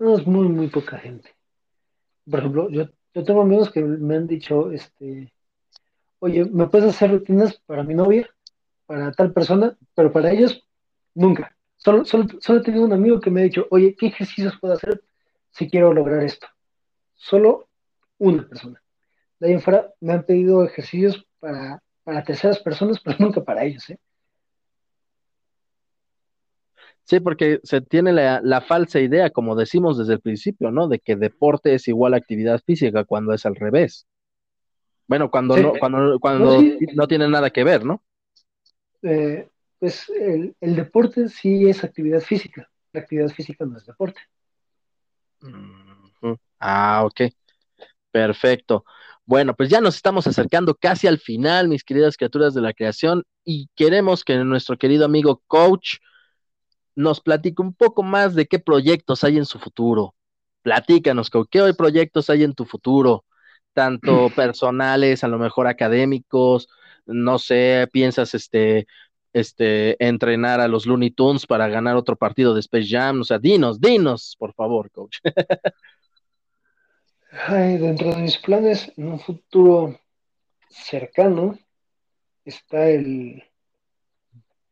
[0.00, 1.30] No, es muy, muy poca gente.
[2.28, 5.32] Por ejemplo, yo, yo tengo amigos que me han dicho, este,
[6.18, 8.28] oye, ¿me puedes hacer rutinas para mi novia?
[8.90, 10.66] para tal persona, pero para ellos
[11.14, 11.56] nunca.
[11.76, 12.26] Solo, solo,
[12.58, 15.00] he tenido un amigo que me ha dicho, oye, ¿qué ejercicios puedo hacer
[15.52, 16.48] si quiero lograr esto?
[17.14, 17.68] Solo
[18.18, 18.82] una persona.
[19.38, 23.62] De ahí en fuera me han pedido ejercicios para, para terceras personas, pero nunca para
[23.62, 23.88] ellos.
[23.90, 23.98] ¿eh?
[27.10, 30.86] Sí, porque se tiene la, falsa idea, como decimos desde el principio, ¿no?
[30.86, 34.06] De que deporte es igual a actividad física cuando es al revés.
[35.08, 36.62] Bueno, cuando no, cuando, cuando
[36.94, 38.00] no tiene nada que ver, ¿no?
[39.02, 39.48] Eh,
[39.80, 44.20] pues el, deporte sí es actividad física, la actividad física no es deporte.
[46.60, 47.22] Ah, ok.
[48.12, 48.84] Perfecto.
[49.24, 53.24] Bueno, pues ya nos estamos acercando casi al final, mis queridas criaturas de la creación,
[53.44, 55.96] y queremos que nuestro querido amigo coach
[57.00, 60.14] nos platique un poco más de qué proyectos hay en su futuro.
[60.62, 63.24] Platícanos, ¿qué proyectos hay en tu futuro?
[63.72, 66.68] Tanto personales, a lo mejor académicos,
[67.06, 68.86] no sé, piensas este,
[69.32, 73.38] este, entrenar a los Looney Tunes para ganar otro partido de Space Jam, o sea,
[73.38, 75.18] dinos, dinos, por favor, coach.
[77.46, 79.98] Ay, dentro de mis planes, en un futuro
[80.68, 81.56] cercano,
[82.44, 83.44] está el,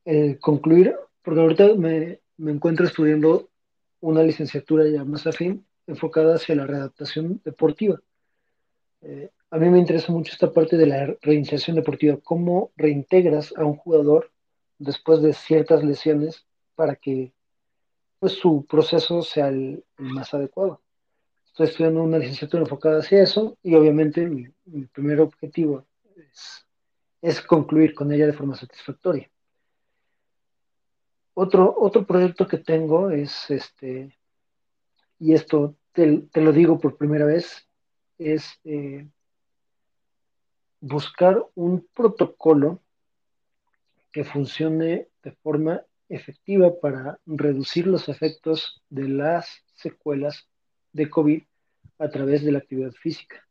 [0.05, 0.97] el concluir,
[1.29, 3.51] porque ahorita me, encuentro estudiando
[4.01, 8.01] una licenciatura ya más afín, enfocada hacia la readaptación deportiva.
[9.03, 13.67] Eh, a mí me interesa mucho esta parte de la reinserción deportiva, cómo reintegras a
[13.67, 14.31] un jugador
[14.79, 17.35] después de ciertas lesiones para que
[18.19, 20.81] pues, su proceso sea el, más adecuado.
[21.45, 24.49] Estoy estudiando una licenciatura enfocada hacia eso y obviamente mi,
[24.87, 25.85] primer objetivo
[27.21, 29.31] es, concluir con ella de forma satisfactoria.
[31.41, 34.19] Otro, otro proyecto que tengo es este,
[35.21, 37.65] y esto te, lo digo por primera vez,
[38.19, 39.07] es eh,
[40.81, 42.81] buscar un protocolo
[44.11, 50.49] que funcione de forma efectiva para reducir los efectos de las secuelas
[50.93, 51.45] de COVID
[52.01, 53.47] a través de la actividad física.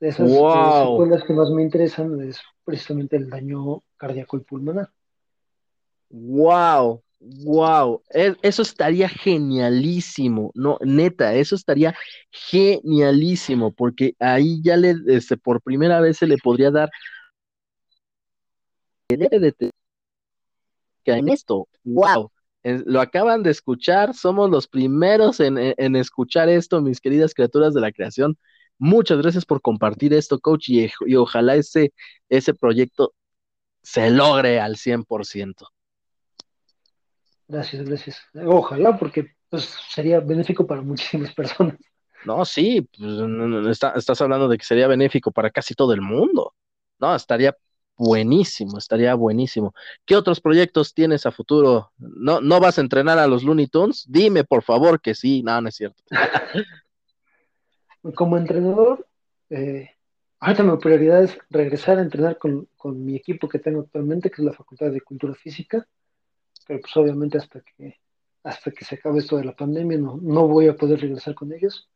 [0.00, 4.90] De esas secuelas que más me interesan es precisamente el daño cardíaco y pulmonar.
[6.10, 7.02] ¡Wow!
[7.18, 11.94] Wow, e, eso estaría genialísimo, no, neta, eso estaría
[12.30, 16.90] genialísimo, porque ahí ya le, este, por primera vez se le podría dar
[19.08, 22.30] que en esto, wow,
[22.62, 27.92] lo acaban de escuchar, somos los primeros en, escuchar esto, mis queridas criaturas de la
[27.92, 28.36] creación.
[28.78, 31.94] Muchas gracias por compartir esto, coach, y, y ojalá ese,
[32.28, 33.14] ese proyecto
[33.82, 35.68] se logre al 100%.
[37.48, 38.22] Gracias, gracias.
[38.34, 41.76] Ojalá, porque pues, sería benéfico para muchísimas personas.
[42.24, 46.54] No, sí, pues, estás hablando de que sería benéfico para casi todo el mundo.
[46.98, 47.56] No, estaría
[47.96, 49.74] buenísimo, estaría buenísimo.
[50.04, 51.92] ¿Qué otros proyectos tienes a futuro?
[51.98, 54.06] ¿No, ¿No vas a entrenar a los Looney Tunes?
[54.08, 55.42] Dime, por favor, que sí.
[55.42, 56.02] No, no es cierto.
[58.14, 59.06] Como entrenador,
[59.50, 59.90] eh,
[60.40, 64.42] ahorita mi prioridad es regresar a entrenar con, con mi equipo que tengo actualmente, que
[64.42, 65.86] es la Facultad de Cultura Física
[66.66, 68.00] pero pues obviamente hasta que,
[68.42, 71.52] hasta que se acabe esto de la pandemia no, no voy a poder regresar con
[71.52, 71.88] ellos.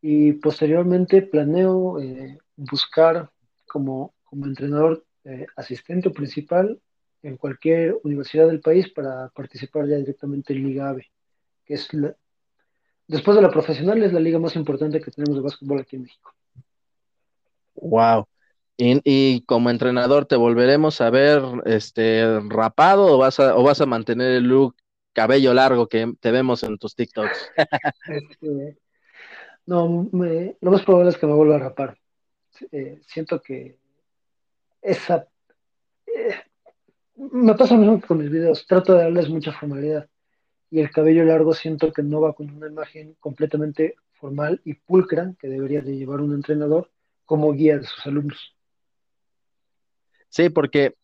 [0.00, 3.30] Y posteriormente planeo eh, buscar
[3.66, 6.80] como, como entrenador eh, asistente principal
[7.22, 11.10] en cualquier universidad del país para participar ya directamente en Liga AVE.
[11.64, 11.88] que es
[13.08, 16.02] después de la profesional, es la liga más importante que tenemos de básquetbol aquí en
[16.02, 16.32] México.
[17.74, 18.26] Wow.
[18.80, 23.86] Y, como entrenador, ¿te volveremos a ver este rapado o vas a, o vas a
[23.86, 24.76] mantener el look
[25.12, 27.50] cabello largo que te vemos en tus TikToks?
[28.06, 28.78] Este,
[29.66, 31.98] no, lo más probable es que me vuelva a rapar.
[32.70, 33.78] Eh, siento que
[34.80, 35.26] esa...
[36.06, 36.34] Eh,
[37.16, 40.08] me pasa lo mismo que con mis videos, trato de darles mucha formalidad
[40.70, 45.34] y el cabello largo siento que no va con una imagen completamente formal y pulcra
[45.38, 46.90] que debería de llevar un entrenador
[47.24, 48.57] como guía de sus alumnos.
[50.30, 50.94] Sí, porque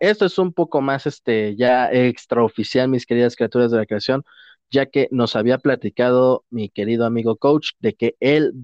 [0.00, 4.24] esto es un poco más este ya extraoficial, mis queridas criaturas de la creación,
[4.70, 8.54] ya que nos había platicado mi querido amigo coach de que él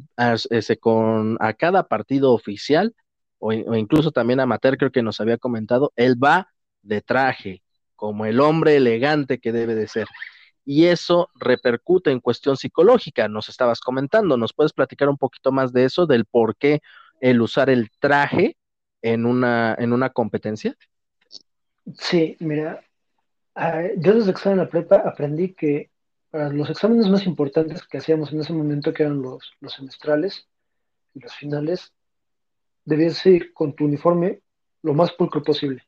[0.51, 2.95] ese, con a cada partido oficial
[3.39, 6.49] o, incluso también amateur creo que nos había comentado, él va
[6.83, 7.63] de traje,
[7.95, 10.07] como el hombre elegante que debe de ser.
[10.65, 15.73] Y eso repercute en cuestión psicológica, nos estabas comentando, ¿nos puedes platicar un poquito más
[15.73, 16.81] de eso, del por qué
[17.21, 18.57] el usar el traje
[19.07, 20.77] en una, en una competencia?
[21.97, 22.83] Sí, mira,
[23.99, 25.91] yo desde que estaba en la prepa aprendí que
[26.29, 30.49] para los exámenes más importantes que hacíamos en ese momento, que eran los, los semestrales
[31.15, 31.93] y los finales,
[32.85, 34.41] debías ir con tu uniforme
[34.83, 35.85] lo más pulcro posible.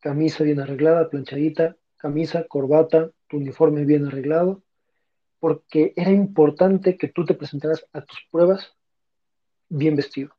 [0.00, 4.64] Camisa bien arreglada, planchadita, camisa, corbata, tu uniforme bien arreglado,
[5.38, 8.74] porque era importante que tú te presentaras a tus pruebas
[9.68, 10.34] bien vestido,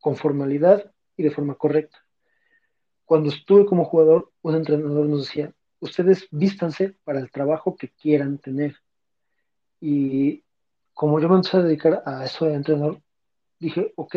[0.00, 1.98] con formalidad y de forma correcta.
[3.04, 8.38] Cuando estuve como jugador, un entrenador nos decía, ustedes vístanse para el trabajo que quieran
[8.38, 8.76] tener.
[9.80, 10.42] Y
[10.94, 13.00] como yo me empecé a dedicar a eso de entrenador,
[13.58, 14.16] dije, ok,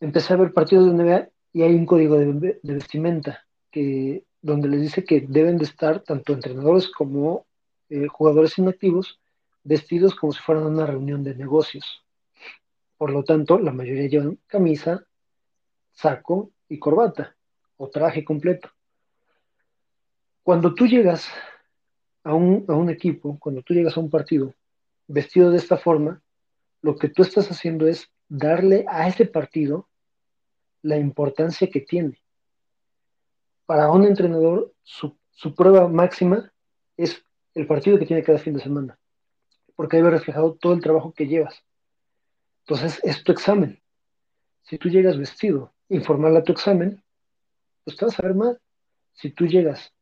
[0.00, 4.82] empecé a ver partidos de NBA y hay un código de, vestimenta que, donde les
[4.82, 7.46] dice que deben de estar tanto entrenadores como
[7.88, 9.20] eh, jugadores inactivos
[9.62, 12.04] vestidos como si fueran una reunión de negocios.
[12.96, 15.04] Por lo tanto, la mayoría llevan camisa,
[15.94, 17.36] saco y corbata
[17.76, 18.70] o traje completo.
[20.42, 21.28] Cuando tú llegas
[22.22, 24.54] a un, a un equipo, cuando tú llegas a un partido
[25.06, 26.22] vestido de esta forma,
[26.82, 29.88] lo que tú estás haciendo es darle a ese partido
[30.82, 32.20] la importancia que tiene.
[33.66, 36.52] Para un entrenador, su, su, prueba máxima
[36.96, 37.24] es
[37.54, 38.98] el partido que tiene cada fin de semana,
[39.76, 41.64] porque ahí va reflejado todo el trabajo que llevas.
[42.66, 43.80] Entonces, es tu examen.
[44.62, 47.02] Si tú llegas vestido informal a tu examen,
[47.84, 48.60] pues te vas a ver mal.
[49.12, 49.92] Si tú llegas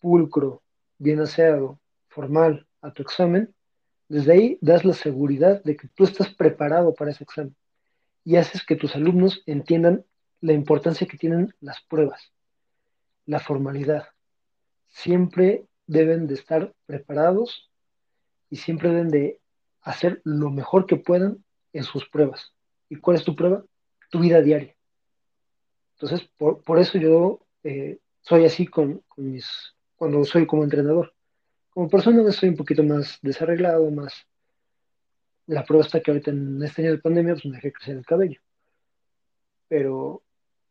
[0.00, 0.62] pulcro,
[0.98, 3.54] bien aseado, formal a tu examen,
[4.08, 7.56] desde ahí das la seguridad de que tú estás preparado para ese examen
[8.24, 10.04] y haces que tus alumnos entiendan
[10.40, 12.32] la importancia que tienen las pruebas,
[13.26, 14.08] la formalidad.
[14.88, 17.70] Siempre deben de estar preparados
[18.50, 19.40] y siempre deben de
[19.80, 22.54] hacer lo mejor que puedan en sus pruebas.
[22.88, 23.64] ¿Y cuál es tu prueba?
[24.10, 24.73] Tu vida diaria.
[26.04, 31.14] Entonces, por, eso yo eh, soy así con, mis, cuando soy como entrenador.
[31.70, 34.26] Como persona soy un poquito más desarreglado, más...
[35.46, 38.04] La prueba está que ahorita en este año de pandemia pues me dejé crecer el
[38.04, 38.38] cabello.
[39.66, 40.22] Pero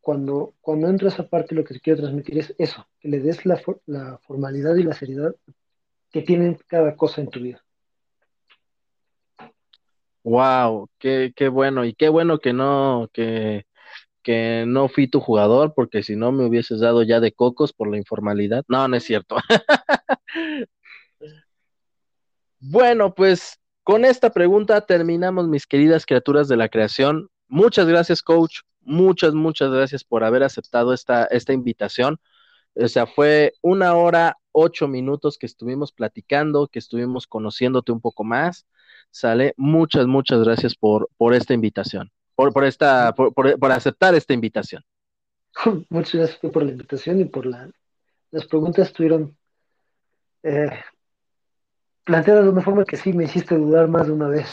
[0.02, 3.44] cuando, cuando entro a esa parte lo que quiero transmitir es eso, que le des
[3.44, 5.36] la, la formalidad y la seriedad
[6.12, 7.64] que tienen cada cosa en tu vida.
[10.24, 13.66] Wow, qué, qué bueno, y qué bueno que no, que,
[14.24, 17.90] que no fui tu jugador, porque si no me hubieses dado ya de cocos por
[17.90, 18.64] la informalidad.
[18.68, 19.38] No, no es cierto.
[22.60, 27.30] bueno, pues con esta pregunta terminamos, mis queridas criaturas de la creación.
[27.48, 28.62] Muchas gracias, coach.
[28.82, 32.20] Muchas, muchas gracias por haber aceptado esta, esta invitación.
[32.76, 38.24] O sea, fue una hora, ocho minutos que estuvimos platicando, que estuvimos conociéndote un poco
[38.24, 38.66] más.
[39.12, 42.12] Sale, muchas, muchas gracias por, por esta invitación
[42.44, 44.84] por, por, esta, por, por, aceptar esta invitación.
[45.90, 47.70] Muchas gracias por la invitación y por la,
[48.32, 49.38] las preguntas estuvieron
[50.44, 50.72] eh,
[52.04, 54.50] planteadas de una forma que sí me hiciste dudar más de una vez.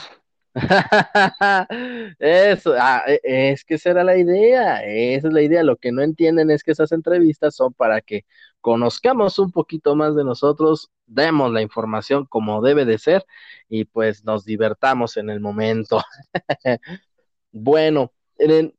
[2.19, 5.65] Eso, ah, e, es que esa era la idea, esa es la idea.
[5.65, 8.25] Lo que no entienden es que esas entrevistas son para que
[8.61, 13.25] conozcamos un poquito más de nosotros, demos la información como debe de ser
[13.69, 16.03] y pues nos divertamos en el momento.
[17.53, 18.75] Bueno, en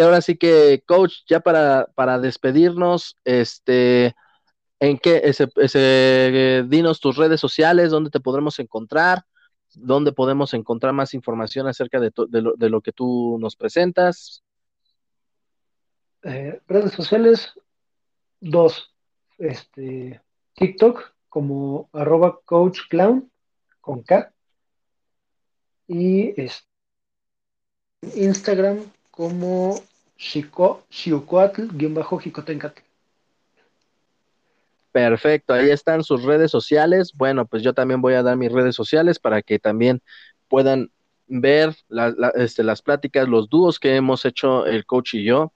[0.00, 4.14] ahora sí que, coach, ya para, para despedirnos, este,
[4.80, 6.64] ¿en qué?
[6.68, 9.24] Dinos tus redes sociales, dónde te podremos encontrar,
[9.74, 14.42] dónde podemos encontrar más información acerca de, lo, de lo, que tú nos presentas.
[16.22, 17.52] Eh, redes sociales,
[18.40, 18.94] dos.
[19.38, 20.20] Este,
[20.54, 23.30] TikTok, como arroba coach clown
[23.80, 24.32] con K.
[25.88, 26.66] Y es
[28.14, 28.80] Instagram
[29.10, 29.80] como
[30.18, 32.82] Xiucoatl-Jicotencatl.
[34.92, 37.12] Perfecto, ahí están sus redes sociales.
[37.14, 40.02] Bueno, pues yo también voy a dar mis redes sociales para que también
[40.48, 40.90] puedan
[41.28, 41.74] ver
[42.34, 45.54] este, las pláticas, los dúos que hemos hecho el coach y yo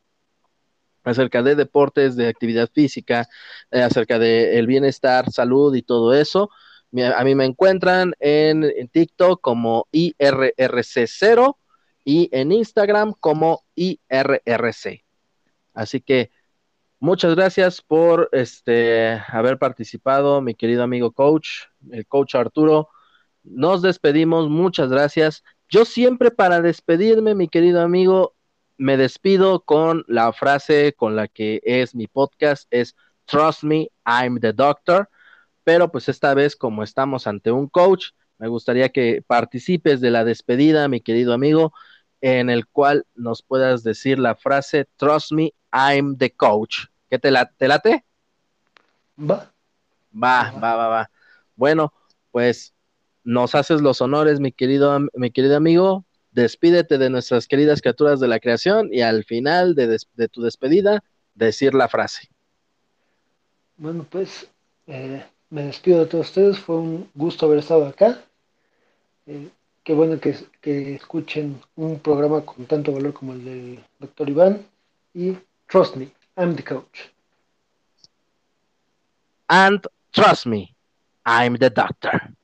[1.04, 3.28] acerca de deportes, de actividad física,
[3.70, 6.50] eh, acerca de el bienestar, salud y todo eso.
[7.14, 11.56] A mí me encuentran en, en TikTok como IRRC0
[12.06, 15.04] y en Instagram como IRRC.
[15.74, 16.30] Así que
[17.00, 21.48] muchas gracias por este haber participado, mi querido amigo coach,
[21.90, 22.88] el coach Arturo.
[23.42, 25.42] Nos despedimos, muchas gracias.
[25.68, 28.36] Yo siempre para despedirme, mi querido amigo,
[28.78, 34.38] me despido con la frase con la que es mi podcast, es Trust me, I'm
[34.38, 35.10] the doctor.
[35.64, 40.24] Pero pues esta vez como estamos ante un coach, me gustaría que participes de la
[40.24, 41.72] despedida, mi querido amigo,
[42.20, 46.86] en el cual nos puedas decir la frase Trust me, I'm the coach.
[47.10, 48.04] ¿Qué te, la, te late?
[49.18, 49.52] Va.
[50.12, 51.10] Va, va, va, va.
[51.54, 51.92] Bueno,
[52.30, 52.74] pues
[53.24, 56.04] nos haces los honores, mi querido, mi querido amigo.
[56.30, 59.98] Despídete de nuestras queridas criaturas de la creación y al final de,
[60.28, 61.02] tu despedida,
[61.34, 62.28] decir la frase.
[63.78, 64.48] Bueno, pues
[64.86, 66.58] eh, me despido de todos ustedes.
[66.58, 68.22] Fue un gusto haber estado acá.
[69.26, 69.48] Eh,
[69.86, 70.34] qué bueno que,
[70.96, 74.66] escuchen un programa con tanto valor como el del doctor Iván.
[75.14, 75.38] Y
[75.68, 77.12] trust me, I'm the coach.
[79.48, 80.74] And trust me,
[81.24, 82.35] I'm the doctor.